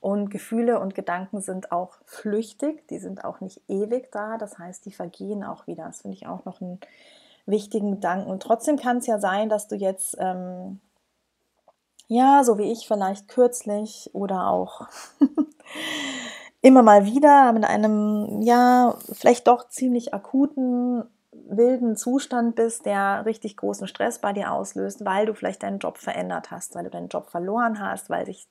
Und 0.00 0.30
Gefühle 0.30 0.78
und 0.78 0.94
Gedanken 0.94 1.40
sind 1.40 1.72
auch 1.72 1.96
flüchtig, 2.04 2.86
die 2.88 2.98
sind 2.98 3.24
auch 3.24 3.40
nicht 3.40 3.60
ewig 3.68 4.12
da, 4.12 4.38
das 4.38 4.58
heißt, 4.58 4.86
die 4.86 4.92
vergehen 4.92 5.42
auch 5.42 5.66
wieder. 5.66 5.86
Das 5.86 6.02
finde 6.02 6.16
ich 6.16 6.28
auch 6.28 6.44
noch 6.44 6.60
ein 6.60 6.78
wichtigen 7.46 7.92
Gedanken. 7.92 8.30
Und 8.30 8.42
trotzdem 8.42 8.76
kann 8.76 8.98
es 8.98 9.06
ja 9.06 9.18
sein, 9.18 9.48
dass 9.48 9.66
du 9.66 9.74
jetzt, 9.74 10.16
ähm, 10.20 10.80
ja, 12.06 12.44
so 12.44 12.58
wie 12.58 12.70
ich 12.70 12.86
vielleicht 12.86 13.26
kürzlich 13.26 14.10
oder 14.12 14.48
auch 14.48 14.86
immer 16.60 16.82
mal 16.82 17.04
wieder 17.04 17.52
mit 17.52 17.64
einem, 17.64 18.42
ja, 18.42 18.94
vielleicht 19.12 19.48
doch 19.48 19.68
ziemlich 19.68 20.14
akuten, 20.14 21.04
wilden 21.48 21.96
Zustand 21.96 22.54
bist, 22.54 22.86
der 22.86 23.24
richtig 23.26 23.56
großen 23.56 23.88
Stress 23.88 24.18
bei 24.18 24.32
dir 24.32 24.52
auslöst, 24.52 25.04
weil 25.04 25.26
du 25.26 25.34
vielleicht 25.34 25.62
deinen 25.62 25.78
Job 25.78 25.98
verändert 25.98 26.50
hast, 26.50 26.74
weil 26.74 26.84
du 26.84 26.90
deinen 26.90 27.08
Job 27.08 27.30
verloren 27.30 27.80
hast, 27.80 28.10
weil 28.10 28.26
sich, 28.26 28.46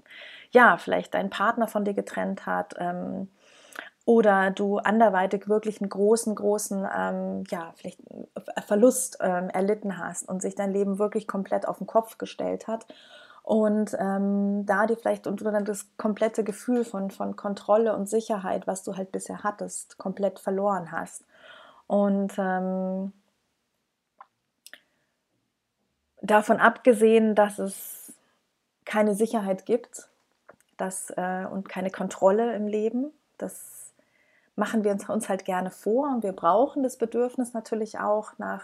ja, 0.52 0.78
vielleicht 0.78 1.14
dein 1.14 1.30
Partner 1.30 1.68
von 1.68 1.86
dir 1.86 1.94
getrennt 1.94 2.46
hat, 2.46 2.76
ähm, 2.80 3.30
oder 4.06 4.52
du 4.52 4.78
anderweitig 4.78 5.50
wirklich 5.50 5.82
einen 5.82 5.90
großen, 5.90 6.34
großen, 6.34 6.88
ähm, 6.98 7.44
ja, 7.50 7.74
vielleicht 7.76 8.00
Verlust 8.66 9.18
ähm, 9.20 9.50
erlitten 9.50 9.98
hast 9.98 10.30
und 10.30 10.42
sich 10.42 10.56
dein 10.56 10.72
Leben 10.72 10.98
wirklich 10.98 11.28
komplett 11.28 11.68
auf 11.68 11.80
den 11.80 11.88
Kopf 11.88 12.18
gestellt 12.18 12.68
hat 12.68 12.86
und 13.48 13.96
ähm, 13.98 14.66
da 14.66 14.88
dir 14.88 14.98
vielleicht 14.98 15.26
und 15.26 15.40
du 15.40 15.46
dann 15.46 15.64
das 15.64 15.88
komplette 15.96 16.44
Gefühl 16.44 16.84
von, 16.84 17.12
von 17.12 17.38
Kontrolle 17.38 17.96
und 17.96 18.10
Sicherheit, 18.10 18.68
was 18.68 18.84
du 18.84 18.98
halt 18.98 19.14
bisher 19.14 19.42
hattest, 19.42 19.98
komplett 19.98 20.40
verloren 20.40 20.92
hast. 20.92 21.24
Und 21.88 22.34
ähm, 22.38 23.14
davon 26.22 26.60
abgesehen, 26.60 27.34
dass 27.34 27.60
es 27.60 28.14
keine 28.86 29.16
Sicherheit 29.16 29.66
gibt 29.66 30.10
dass, 30.78 31.10
äh, 31.12 31.46
und 31.52 31.68
keine 31.68 31.90
Kontrolle 31.90 32.56
im 32.56 32.68
Leben, 32.68 33.12
das 33.38 33.94
machen 34.56 34.84
wir 34.84 34.92
uns 35.10 35.30
halt 35.30 35.46
gerne 35.46 35.72
vor. 35.72 36.10
Und 36.10 36.24
wir 36.24 36.32
brauchen 36.32 36.84
das 36.84 36.98
Bedürfnis 36.98 37.54
natürlich 37.54 38.00
auch 38.00 38.38
nach 38.38 38.64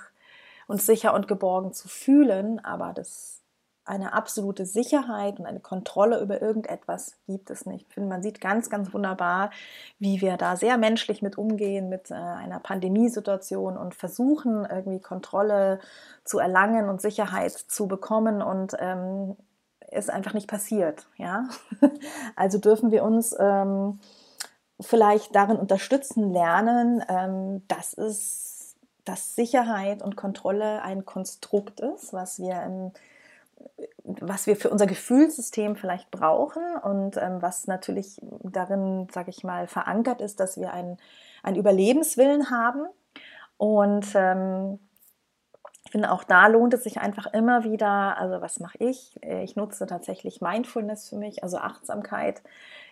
uns 0.67 0.85
sicher 0.85 1.13
und 1.13 1.27
geborgen 1.27 1.73
zu 1.73 1.87
fühlen, 1.87 2.63
aber 2.63 2.93
das 2.93 3.42
eine 3.85 4.13
absolute 4.13 4.65
Sicherheit 4.65 5.39
und 5.39 5.45
eine 5.45 5.59
Kontrolle 5.59 6.21
über 6.21 6.41
irgendetwas 6.41 7.17
gibt 7.27 7.49
es 7.49 7.65
nicht. 7.65 7.87
Ich 7.89 7.93
finde, 7.93 8.09
man 8.09 8.23
sieht 8.23 8.39
ganz, 8.39 8.69
ganz 8.69 8.93
wunderbar, 8.93 9.51
wie 9.99 10.21
wir 10.21 10.37
da 10.37 10.55
sehr 10.55 10.77
menschlich 10.77 11.21
mit 11.21 11.37
umgehen, 11.37 11.89
mit 11.89 12.09
äh, 12.09 12.13
einer 12.13 12.59
Pandemiesituation 12.59 13.77
und 13.77 13.93
versuchen, 13.93 14.65
irgendwie 14.65 15.01
Kontrolle 15.01 15.79
zu 16.23 16.39
erlangen 16.39 16.87
und 16.87 17.01
Sicherheit 17.01 17.51
zu 17.51 17.87
bekommen 17.87 18.41
und 18.41 18.73
ähm, 18.79 19.35
ist 19.91 20.09
einfach 20.09 20.33
nicht 20.33 20.47
passiert. 20.47 21.07
Ja? 21.17 21.49
Also 22.35 22.57
dürfen 22.57 22.91
wir 22.91 23.03
uns 23.03 23.35
ähm, 23.37 23.99
vielleicht 24.79 25.35
darin 25.35 25.57
unterstützen 25.57 26.31
lernen, 26.31 27.03
ähm, 27.09 27.67
dass 27.67 27.97
es, 27.97 28.75
dass 29.03 29.35
Sicherheit 29.35 30.01
und 30.01 30.15
Kontrolle 30.15 30.81
ein 30.81 31.05
Konstrukt 31.05 31.79
ist, 31.81 32.13
was 32.13 32.39
wir 32.39 32.63
im 32.63 32.91
was 34.03 34.48
wir 34.48 34.55
für 34.55 34.70
unser 34.70 34.86
Gefühlssystem 34.86 35.75
vielleicht 35.75 36.12
brauchen 36.12 36.63
und 36.84 37.17
ähm, 37.17 37.41
was 37.41 37.67
natürlich 37.67 38.20
darin, 38.43 39.08
sage 39.12 39.29
ich 39.29 39.43
mal, 39.43 39.67
verankert 39.67 40.22
ist, 40.22 40.39
dass 40.39 40.58
wir 40.58 40.74
einen, 40.74 40.98
Überlebenswillen 41.55 42.50
haben. 42.50 42.86
Und 43.58 44.08
ähm, 44.15 44.79
ich 45.86 45.91
finde, 45.91 46.12
auch 46.12 46.24
da 46.24 46.48
lohnt 46.48 46.74
es 46.74 46.84
sich 46.84 47.01
einfach 47.01 47.27
immer 47.34 47.65
wieder, 47.65 48.17
also 48.17 48.41
was 48.41 48.62
mache 48.62 48.77
ich? 48.79 49.22
Ich 49.22 49.58
nutze 49.58 49.86
tatsächlich 49.86 50.39
Mindfulness 50.39 51.10
für 51.10 51.17
mich, 51.17 51.43
also 51.43 51.58
Achtsamkeit 51.58 52.41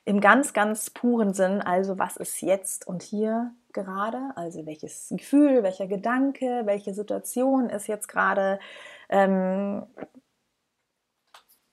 im 0.03 0.19
ganz, 0.19 0.53
ganz 0.53 0.89
puren 0.89 1.33
Sinn, 1.33 1.61
also 1.61 1.97
was 1.97 2.17
ist 2.17 2.41
jetzt 2.41 2.87
und 2.87 3.03
hier 3.03 3.51
gerade, 3.71 4.31
also 4.35 4.65
welches 4.65 5.09
Gefühl, 5.11 5.63
welcher 5.63 5.87
Gedanke, 5.87 6.63
welche 6.65 6.93
Situation 6.93 7.69
ist 7.69 7.87
jetzt 7.87 8.07
gerade 8.07 8.59
ähm, 9.09 9.83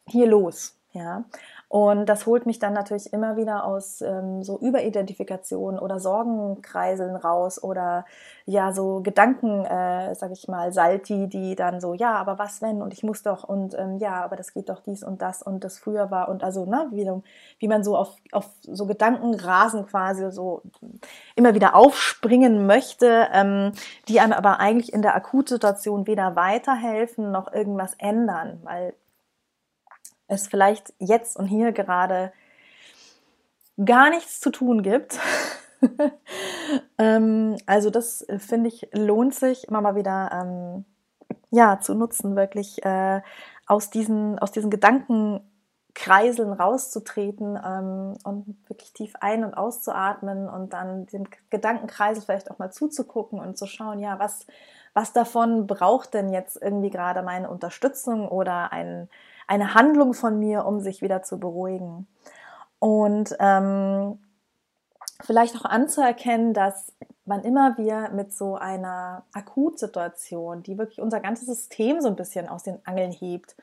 hier 0.08 0.26
los. 0.26 0.78
Ja, 0.94 1.24
Und 1.68 2.06
das 2.06 2.24
holt 2.24 2.46
mich 2.46 2.58
dann 2.58 2.72
natürlich 2.72 3.12
immer 3.12 3.36
wieder 3.36 3.64
aus 3.64 4.00
ähm, 4.00 4.42
so 4.42 4.58
Überidentifikation 4.58 5.78
oder 5.78 6.00
Sorgenkreiseln 6.00 7.14
raus 7.14 7.62
oder 7.62 8.06
ja, 8.46 8.72
so 8.72 9.02
Gedanken, 9.02 9.66
äh, 9.66 10.14
sag 10.14 10.32
ich 10.32 10.48
mal, 10.48 10.72
Salti, 10.72 11.28
die 11.28 11.54
dann 11.56 11.82
so, 11.82 11.92
ja, 11.92 12.14
aber 12.14 12.38
was 12.38 12.62
wenn 12.62 12.80
und 12.80 12.94
ich 12.94 13.02
muss 13.02 13.22
doch 13.22 13.44
und 13.44 13.78
ähm, 13.78 13.98
ja, 13.98 14.24
aber 14.24 14.34
das 14.36 14.54
geht 14.54 14.70
doch 14.70 14.80
dies 14.80 15.04
und 15.04 15.20
das 15.20 15.42
und 15.42 15.62
das 15.62 15.78
früher 15.78 16.10
war 16.10 16.30
und 16.30 16.42
also, 16.42 16.64
ne, 16.64 16.86
wie, 16.90 17.06
wie 17.58 17.68
man 17.68 17.84
so 17.84 17.96
auf, 17.96 18.16
auf 18.32 18.48
so 18.62 18.86
Gedankenrasen 18.86 19.86
quasi 19.86 20.32
so 20.32 20.62
immer 21.36 21.54
wieder 21.54 21.74
aufspringen 21.74 22.66
möchte, 22.66 23.28
ähm, 23.32 23.72
die 24.08 24.20
einem 24.20 24.32
aber 24.32 24.58
eigentlich 24.58 24.92
in 24.94 25.02
der 25.02 25.14
Akutsituation 25.14 26.06
weder 26.06 26.34
weiterhelfen 26.34 27.30
noch 27.30 27.52
irgendwas 27.52 27.92
ändern, 27.98 28.60
weil 28.64 28.94
es 30.28 30.46
vielleicht 30.46 30.94
jetzt 30.98 31.36
und 31.36 31.46
hier 31.46 31.72
gerade 31.72 32.32
gar 33.84 34.10
nichts 34.10 34.40
zu 34.40 34.50
tun 34.50 34.82
gibt. 34.82 35.18
ähm, 36.98 37.56
also 37.66 37.90
das 37.90 38.22
äh, 38.22 38.38
finde 38.38 38.68
ich 38.68 38.88
lohnt 38.92 39.34
sich 39.34 39.68
immer 39.68 39.80
mal 39.80 39.96
wieder 39.96 40.30
ähm, 40.32 40.84
ja 41.50 41.80
zu 41.80 41.94
nutzen, 41.94 42.36
wirklich 42.36 42.84
äh, 42.84 43.22
aus 43.66 43.90
diesen 43.90 44.38
aus 44.38 44.50
diesen 44.50 44.70
Gedankenkreiseln 44.70 46.52
rauszutreten 46.52 47.58
ähm, 47.64 48.14
und 48.24 48.56
wirklich 48.68 48.92
tief 48.92 49.14
ein- 49.20 49.44
und 49.44 49.54
auszuatmen 49.54 50.48
und 50.48 50.72
dann 50.72 51.06
dem 51.06 51.24
Gedankenkreisel 51.50 52.22
vielleicht 52.22 52.50
auch 52.50 52.58
mal 52.58 52.72
zuzugucken 52.72 53.38
und 53.38 53.56
zu 53.56 53.66
schauen, 53.66 54.00
ja, 54.00 54.18
was, 54.18 54.46
was 54.94 55.12
davon 55.12 55.68
braucht 55.68 56.14
denn 56.14 56.32
jetzt 56.32 56.60
irgendwie 56.60 56.90
gerade 56.90 57.22
meine 57.22 57.48
Unterstützung 57.48 58.26
oder 58.28 58.72
ein, 58.72 59.08
eine 59.48 59.74
Handlung 59.74 60.14
von 60.14 60.38
mir, 60.38 60.64
um 60.64 60.80
sich 60.80 61.02
wieder 61.02 61.22
zu 61.22 61.40
beruhigen. 61.40 62.06
Und 62.78 63.36
ähm, 63.40 64.20
vielleicht 65.22 65.56
auch 65.56 65.64
anzuerkennen, 65.64 66.54
dass 66.54 66.92
wann 67.24 67.42
immer 67.42 67.76
wir 67.76 68.10
mit 68.14 68.32
so 68.32 68.56
einer 68.56 69.24
Akutsituation, 69.32 70.62
die 70.62 70.78
wirklich 70.78 71.00
unser 71.00 71.20
ganzes 71.20 71.46
System 71.46 72.00
so 72.00 72.08
ein 72.08 72.16
bisschen 72.16 72.48
aus 72.48 72.62
den 72.62 72.78
Angeln 72.86 73.12
hebt, 73.12 73.56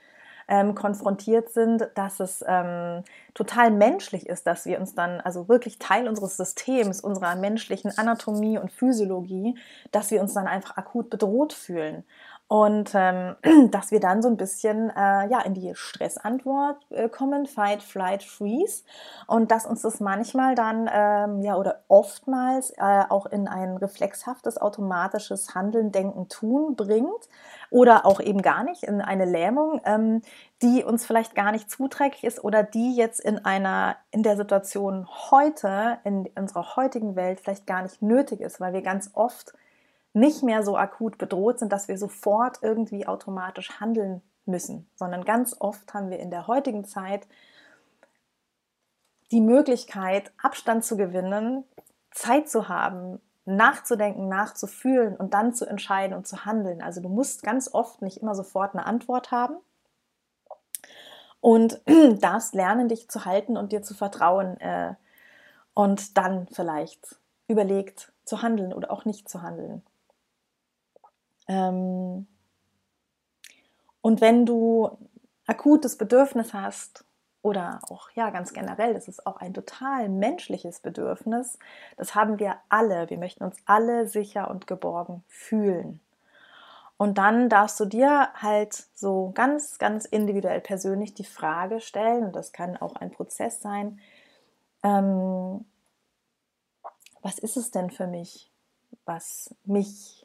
ähm, 0.47 0.75
konfrontiert 0.75 1.49
sind, 1.49 1.89
dass 1.95 2.19
es 2.19 2.43
ähm, 2.47 3.03
total 3.33 3.71
menschlich 3.71 4.27
ist, 4.27 4.45
dass 4.45 4.65
wir 4.65 4.79
uns 4.79 4.93
dann, 4.93 5.19
also 5.21 5.47
wirklich 5.49 5.79
Teil 5.79 6.07
unseres 6.07 6.37
Systems, 6.37 7.01
unserer 7.01 7.35
menschlichen 7.35 7.97
Anatomie 7.97 8.59
und 8.59 8.71
Physiologie, 8.71 9.57
dass 9.91 10.11
wir 10.11 10.21
uns 10.21 10.33
dann 10.33 10.47
einfach 10.47 10.77
akut 10.77 11.09
bedroht 11.09 11.53
fühlen. 11.53 12.03
Und 12.47 12.91
ähm, 12.93 13.35
dass 13.71 13.91
wir 13.91 13.99
dann 13.99 14.21
so 14.21 14.29
ein 14.29 14.37
bisschen 14.37 14.91
äh, 14.91 15.27
ja, 15.27 15.41
in 15.41 15.55
die 15.55 15.73
Stressantwort 15.73 16.77
äh, 16.91 17.09
kommen, 17.09 17.47
Fight, 17.47 17.81
Flight, 17.81 18.21
Freeze. 18.21 18.83
Und 19.25 19.49
dass 19.49 19.65
uns 19.65 19.81
das 19.81 19.99
manchmal 19.99 20.53
dann 20.53 20.89
ähm, 20.91 21.41
ja 21.41 21.55
oder 21.55 21.81
oftmals 21.87 22.71
äh, 22.77 23.03
auch 23.09 23.25
in 23.25 23.47
ein 23.47 23.77
reflexhaftes, 23.77 24.59
automatisches 24.59 25.55
Handeln, 25.55 25.91
Denken, 25.91 26.29
Tun 26.29 26.75
bringt. 26.75 27.29
Oder 27.71 28.05
auch 28.05 28.19
eben 28.19 28.43
gar 28.43 28.63
nicht 28.63 28.83
in 28.83 29.01
eine 29.01 29.25
Lähmung, 29.25 29.81
ähm, 29.83 30.21
die 30.61 30.83
uns 30.83 31.05
vielleicht 31.05 31.33
gar 31.33 31.51
nicht 31.51 31.69
zuträglich 31.69 32.23
ist 32.23 32.43
oder 32.43 32.61
die 32.61 32.95
jetzt 32.95 33.19
in 33.19 33.43
einer, 33.43 33.97
in 34.11 34.21
der 34.21 34.37
Situation 34.37 35.07
heute, 35.31 35.97
in 36.03 36.29
unserer 36.35 36.75
heutigen 36.75 37.15
Welt 37.15 37.41
vielleicht 37.41 37.65
gar 37.65 37.81
nicht 37.81 38.03
nötig 38.03 38.39
ist, 38.39 38.59
weil 38.59 38.73
wir 38.73 38.83
ganz 38.83 39.09
oft 39.13 39.53
nicht 40.15 40.43
mehr 40.43 40.63
so 40.63 40.77
akut 40.77 41.17
bedroht 41.17 41.59
sind, 41.59 41.71
dass 41.71 41.87
wir 41.87 41.97
sofort 41.97 42.59
irgendwie 42.61 43.05
automatisch 43.05 43.79
handeln 43.79 44.21
müssen, 44.45 44.89
sondern 44.95 45.25
ganz 45.25 45.55
oft 45.59 45.93
haben 45.93 46.09
wir 46.09 46.19
in 46.19 46.31
der 46.31 46.47
heutigen 46.47 46.85
Zeit 46.85 47.27
die 49.31 49.41
Möglichkeit, 49.41 50.31
Abstand 50.41 50.85
zu 50.85 50.95
gewinnen, 50.95 51.65
Zeit 52.11 52.49
zu 52.49 52.69
haben, 52.69 53.19
nachzudenken, 53.43 54.29
nachzufühlen 54.29 55.17
und 55.17 55.33
dann 55.33 55.53
zu 55.53 55.65
entscheiden 55.65 56.15
und 56.15 56.27
zu 56.27 56.45
handeln. 56.45 56.81
Also 56.81 57.01
du 57.01 57.09
musst 57.09 57.43
ganz 57.43 57.73
oft 57.73 58.01
nicht 58.01 58.17
immer 58.17 58.35
sofort 58.35 58.73
eine 58.73 58.85
Antwort 58.85 59.31
haben 59.31 59.57
und 61.41 61.81
darfst 62.21 62.55
lernen, 62.55 62.87
dich 62.87 63.09
zu 63.09 63.25
halten 63.25 63.57
und 63.57 63.73
dir 63.73 63.83
zu 63.83 63.93
vertrauen 63.93 64.59
äh, 64.61 64.95
und 65.73 66.17
dann 66.17 66.47
vielleicht 66.47 67.19
überlegt 67.47 68.13
zu 68.23 68.41
handeln 68.41 68.73
oder 68.73 68.91
auch 68.91 69.03
nicht 69.03 69.27
zu 69.27 69.41
handeln. 69.41 69.83
Ähm, 71.47 72.27
und 74.01 74.21
wenn 74.21 74.45
du 74.45 74.97
akutes 75.47 75.97
Bedürfnis 75.97 76.53
hast 76.53 77.05
oder 77.41 77.79
auch 77.89 78.09
ja 78.11 78.29
ganz 78.29 78.53
generell, 78.53 78.93
das 78.93 79.07
ist 79.07 79.25
auch 79.25 79.37
ein 79.37 79.53
total 79.53 80.09
menschliches 80.09 80.79
Bedürfnis, 80.79 81.59
das 81.97 82.15
haben 82.15 82.39
wir 82.39 82.57
alle. 82.69 83.09
Wir 83.09 83.17
möchten 83.17 83.43
uns 83.43 83.57
alle 83.65 84.07
sicher 84.07 84.49
und 84.49 84.67
geborgen 84.67 85.23
fühlen. 85.27 85.99
Und 86.97 87.17
dann 87.17 87.49
darfst 87.49 87.79
du 87.79 87.85
dir 87.85 88.29
halt 88.35 88.73
so 88.93 89.31
ganz, 89.33 89.77
ganz 89.77 90.05
individuell 90.05 90.61
persönlich 90.61 91.13
die 91.13 91.25
Frage 91.25 91.81
stellen, 91.81 92.31
das 92.31 92.53
kann 92.53 92.77
auch 92.77 92.95
ein 92.95 93.11
Prozess 93.11 93.61
sein, 93.61 93.99
ähm, 94.81 95.65
was 97.21 97.39
ist 97.39 97.57
es 97.57 97.71
denn 97.71 97.89
für 97.89 98.07
mich, 98.07 98.51
was 99.05 99.53
mich 99.65 100.24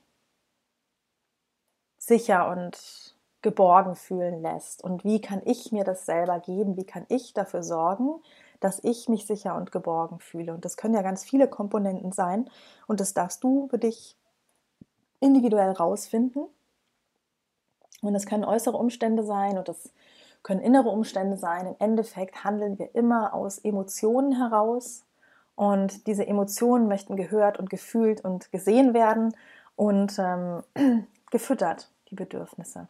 sicher 2.11 2.51
und 2.51 3.15
geborgen 3.41 3.95
fühlen 3.95 4.43
lässt. 4.43 4.83
Und 4.83 5.05
wie 5.05 5.21
kann 5.21 5.41
ich 5.45 5.71
mir 5.71 5.85
das 5.85 6.07
selber 6.07 6.41
geben? 6.41 6.77
Wie 6.77 6.85
kann 6.85 7.07
ich 7.09 7.33
dafür 7.35 7.63
sorgen, 7.63 8.21
dass 8.59 8.83
ich 8.83 9.09
mich 9.09 9.27
sicher 9.27 9.55
und 9.55 9.71
geborgen 9.71 10.19
fühle? 10.19 10.53
Und 10.53 10.65
das 10.65 10.77
können 10.77 10.95
ja 10.95 11.03
ganz 11.03 11.23
viele 11.23 11.47
Komponenten 11.47 12.11
sein. 12.11 12.51
Und 12.89 12.99
das 12.99 13.15
darfst 13.15 13.45
du 13.45 13.69
für 13.69 13.79
dich 13.79 14.17
individuell 15.21 15.71
rausfinden. 15.71 16.47
Und 18.03 18.13
das 18.13 18.27
können 18.27 18.45
äußere 18.45 18.77
Umstände 18.77 19.23
sein 19.23 19.57
und 19.57 19.69
das 19.69 19.93
können 20.43 20.61
innere 20.61 20.89
Umstände 20.89 21.37
sein. 21.37 21.67
Im 21.67 21.77
Endeffekt 21.79 22.45
handeln 22.45 22.79
wir 22.79 22.95
immer 22.95 23.35
aus 23.35 23.59
Emotionen 23.59 24.37
heraus. 24.37 25.05
Und 25.55 26.09
diese 26.09 26.27
Emotionen 26.27 26.89
möchten 26.89 27.17
gehört 27.17 27.59
und 27.59 27.71
gefühlt 27.71 28.25
und 28.25 28.51
gesehen 28.51 28.95
werden 28.95 29.37
und 29.77 30.19
ähm, 30.19 30.63
gefüttert 31.31 31.91
die 32.11 32.17
Bedürfnisse. 32.17 32.89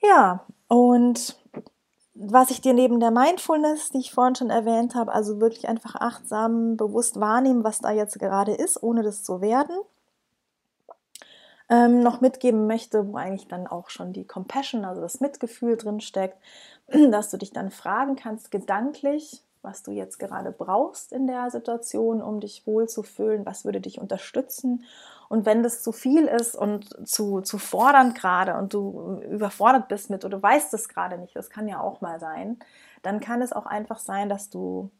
Ja, 0.00 0.44
und 0.68 1.36
was 2.14 2.50
ich 2.50 2.60
dir 2.60 2.74
neben 2.74 3.00
der 3.00 3.10
Mindfulness, 3.10 3.90
die 3.90 3.98
ich 3.98 4.12
vorhin 4.12 4.34
schon 4.34 4.50
erwähnt 4.50 4.94
habe, 4.94 5.12
also 5.12 5.40
wirklich 5.40 5.68
einfach 5.68 5.94
achtsam, 5.94 6.76
bewusst 6.76 7.18
wahrnehmen, 7.20 7.64
was 7.64 7.80
da 7.80 7.90
jetzt 7.90 8.18
gerade 8.18 8.52
ist, 8.52 8.82
ohne 8.82 9.02
das 9.02 9.22
zu 9.22 9.40
werden, 9.40 9.76
ähm, 11.70 12.00
noch 12.00 12.20
mitgeben 12.20 12.66
möchte, 12.66 13.08
wo 13.08 13.16
eigentlich 13.16 13.48
dann 13.48 13.66
auch 13.66 13.88
schon 13.88 14.12
die 14.12 14.26
Compassion, 14.26 14.84
also 14.84 15.00
das 15.00 15.20
Mitgefühl 15.20 15.76
drin 15.76 16.00
steckt, 16.00 16.36
dass 17.10 17.30
du 17.30 17.38
dich 17.38 17.52
dann 17.52 17.70
fragen 17.70 18.16
kannst, 18.16 18.50
gedanklich, 18.50 19.42
was 19.62 19.82
du 19.82 19.92
jetzt 19.92 20.18
gerade 20.18 20.52
brauchst 20.52 21.12
in 21.12 21.26
der 21.26 21.50
Situation, 21.50 22.20
um 22.20 22.40
dich 22.40 22.66
wohlzufühlen, 22.66 23.46
was 23.46 23.64
würde 23.64 23.80
dich 23.80 24.00
unterstützen 24.00 24.84
und 25.32 25.46
wenn 25.46 25.62
das 25.62 25.82
zu 25.82 25.92
viel 25.92 26.26
ist 26.26 26.54
und 26.54 27.08
zu, 27.08 27.40
zu 27.40 27.56
fordernd 27.56 28.14
gerade 28.14 28.54
und 28.54 28.74
du 28.74 29.22
überfordert 29.30 29.88
bist 29.88 30.10
mit 30.10 30.26
oder 30.26 30.36
du 30.36 30.42
weißt 30.42 30.74
es 30.74 30.90
gerade 30.90 31.16
nicht, 31.16 31.34
das 31.34 31.48
kann 31.48 31.66
ja 31.66 31.80
auch 31.80 32.02
mal 32.02 32.20
sein, 32.20 32.58
dann 33.00 33.18
kann 33.18 33.40
es 33.40 33.54
auch 33.54 33.64
einfach 33.64 33.98
sein, 33.98 34.28
dass 34.28 34.50
du 34.50 34.90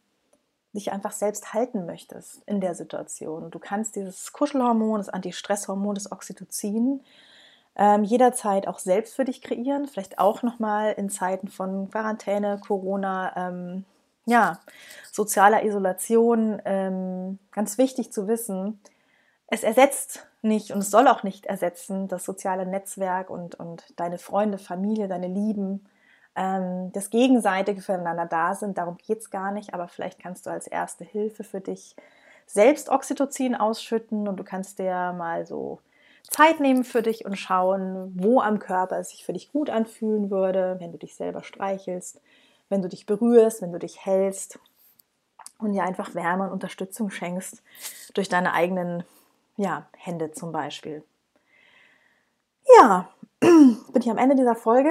dich 0.73 0.91
einfach 0.91 1.11
selbst 1.11 1.53
halten 1.53 1.85
möchtest 1.85 2.41
in 2.47 2.61
der 2.61 2.73
Situation. 2.73 3.51
Du 3.51 3.59
kannst 3.59 3.95
dieses 3.95 4.33
Kuschelhormon, 4.33 4.97
das 4.97 5.09
Antistresshormon, 5.09 5.93
das 5.93 6.11
Oxytocin, 6.11 7.01
ähm, 7.75 8.03
jederzeit 8.03 8.67
auch 8.67 8.79
selbst 8.79 9.13
für 9.13 9.25
dich 9.25 9.43
kreieren, 9.43 9.87
vielleicht 9.87 10.17
auch 10.17 10.41
nochmal 10.41 10.93
in 10.93 11.11
Zeiten 11.11 11.47
von 11.47 11.91
Quarantäne, 11.91 12.59
Corona, 12.59 13.33
ähm, 13.37 13.85
ja, 14.25 14.57
sozialer 15.11 15.63
Isolation. 15.63 16.59
Ähm, 16.65 17.37
ganz 17.51 17.77
wichtig 17.77 18.11
zu 18.11 18.27
wissen, 18.27 18.79
es 19.47 19.63
ersetzt 19.63 20.27
nicht 20.41 20.71
und 20.71 20.79
es 20.79 20.91
soll 20.91 21.07
auch 21.07 21.23
nicht 21.23 21.45
ersetzen 21.45 22.07
das 22.07 22.25
soziale 22.25 22.65
Netzwerk 22.65 23.29
und, 23.29 23.55
und 23.55 23.83
deine 23.97 24.17
Freunde, 24.17 24.57
Familie, 24.57 25.07
deine 25.07 25.27
Lieben, 25.27 25.85
ähm, 26.35 26.91
das 26.91 27.09
gegenseitige 27.09 27.81
füreinander 27.81 28.25
da 28.25 28.55
sind. 28.55 28.77
Darum 28.77 28.97
geht 28.97 29.19
es 29.19 29.29
gar 29.29 29.51
nicht, 29.51 29.73
aber 29.73 29.87
vielleicht 29.87 30.19
kannst 30.19 30.45
du 30.45 30.49
als 30.49 30.67
erste 30.67 31.03
Hilfe 31.03 31.43
für 31.43 31.61
dich 31.61 31.95
selbst 32.45 32.89
Oxytocin 32.89 33.55
ausschütten 33.55 34.27
und 34.27 34.37
du 34.37 34.43
kannst 34.43 34.79
dir 34.79 35.13
mal 35.13 35.45
so 35.45 35.79
Zeit 36.29 36.59
nehmen 36.59 36.83
für 36.83 37.01
dich 37.01 37.25
und 37.25 37.37
schauen, 37.37 38.11
wo 38.15 38.41
am 38.41 38.59
Körper 38.59 38.99
es 38.99 39.09
sich 39.09 39.25
für 39.25 39.33
dich 39.33 39.51
gut 39.51 39.69
anfühlen 39.69 40.29
würde, 40.31 40.77
wenn 40.79 40.91
du 40.91 40.97
dich 40.97 41.15
selber 41.15 41.43
streichelst, 41.43 42.21
wenn 42.69 42.81
du 42.81 42.89
dich 42.89 43.05
berührst, 43.05 43.61
wenn 43.61 43.71
du 43.71 43.79
dich 43.79 44.05
hältst 44.05 44.59
und 45.59 45.73
dir 45.73 45.83
einfach 45.83 46.15
Wärme 46.15 46.45
und 46.45 46.51
Unterstützung 46.51 47.09
schenkst 47.09 47.61
durch 48.13 48.29
deine 48.29 48.53
eigenen 48.53 49.03
ja, 49.57 49.87
Hände 49.97 50.31
zum 50.31 50.51
Beispiel. 50.51 51.03
Ja, 52.79 53.09
bin 53.39 53.79
ich 53.95 54.09
am 54.09 54.17
Ende 54.17 54.35
dieser 54.35 54.55
Folge. 54.55 54.89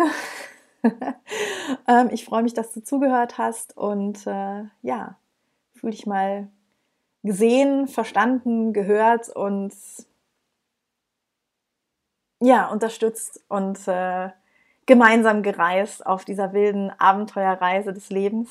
ähm, 1.89 2.11
ich 2.13 2.25
freue 2.25 2.43
mich, 2.43 2.55
dass 2.55 2.73
du 2.73 2.83
zugehört 2.83 3.39
hast 3.39 3.77
und 3.77 4.27
äh, 4.27 4.65
ja, 4.83 5.17
fühl 5.75 5.91
dich 5.91 6.07
mal 6.07 6.49
gesehen, 7.23 7.89
verstanden, 7.89 8.73
gehört 8.73 9.29
und 9.29 9.73
ja, 12.41 12.69
unterstützt 12.69 13.45
und 13.49 13.87
äh, 13.87 14.31
gemeinsam 14.87 15.43
gereist 15.43 16.05
auf 16.05 16.25
dieser 16.25 16.53
wilden 16.53 16.91
Abenteuerreise 16.99 17.93
des 17.93 18.11
Lebens, 18.11 18.51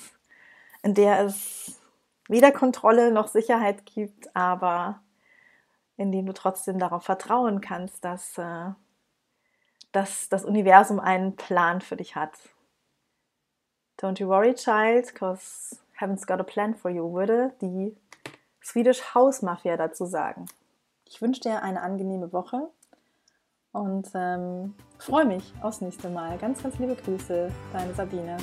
in 0.81 0.93
der 0.93 1.25
es 1.25 1.81
weder 2.29 2.51
Kontrolle 2.51 3.11
noch 3.11 3.27
Sicherheit 3.27 3.85
gibt, 3.85 4.33
aber 4.33 5.00
in 5.97 6.11
dem 6.11 6.25
du 6.25 6.33
trotzdem 6.33 6.79
darauf 6.79 7.03
vertrauen 7.03 7.61
kannst, 7.61 8.03
dass, 8.03 8.37
äh, 8.37 8.71
dass 9.91 10.29
das 10.29 10.45
Universum 10.45 10.99
einen 10.99 11.35
Plan 11.35 11.81
für 11.81 11.95
dich 11.95 12.15
hat. 12.15 12.33
Don't 13.99 14.19
you 14.19 14.27
worry, 14.27 14.53
child, 14.55 15.07
because 15.13 15.77
heaven's 15.93 16.25
got 16.25 16.39
a 16.39 16.43
plan 16.43 16.73
for 16.73 16.89
you, 16.89 17.13
würde 17.13 17.53
die 17.61 17.95
Swedish 18.63 19.13
House 19.13 19.41
Mafia 19.41 19.77
dazu 19.77 20.05
sagen. 20.05 20.45
Ich 21.05 21.21
wünsche 21.21 21.41
dir 21.41 21.61
eine 21.61 21.81
angenehme 21.81 22.31
Woche 22.33 22.69
und 23.71 24.07
ähm, 24.15 24.73
freue 24.97 25.25
mich 25.25 25.53
aufs 25.61 25.81
nächste 25.81 26.09
Mal. 26.09 26.37
Ganz, 26.37 26.63
ganz 26.63 26.77
liebe 26.79 26.95
Grüße, 26.95 27.51
deine 27.73 27.93
Sabine. 27.93 28.37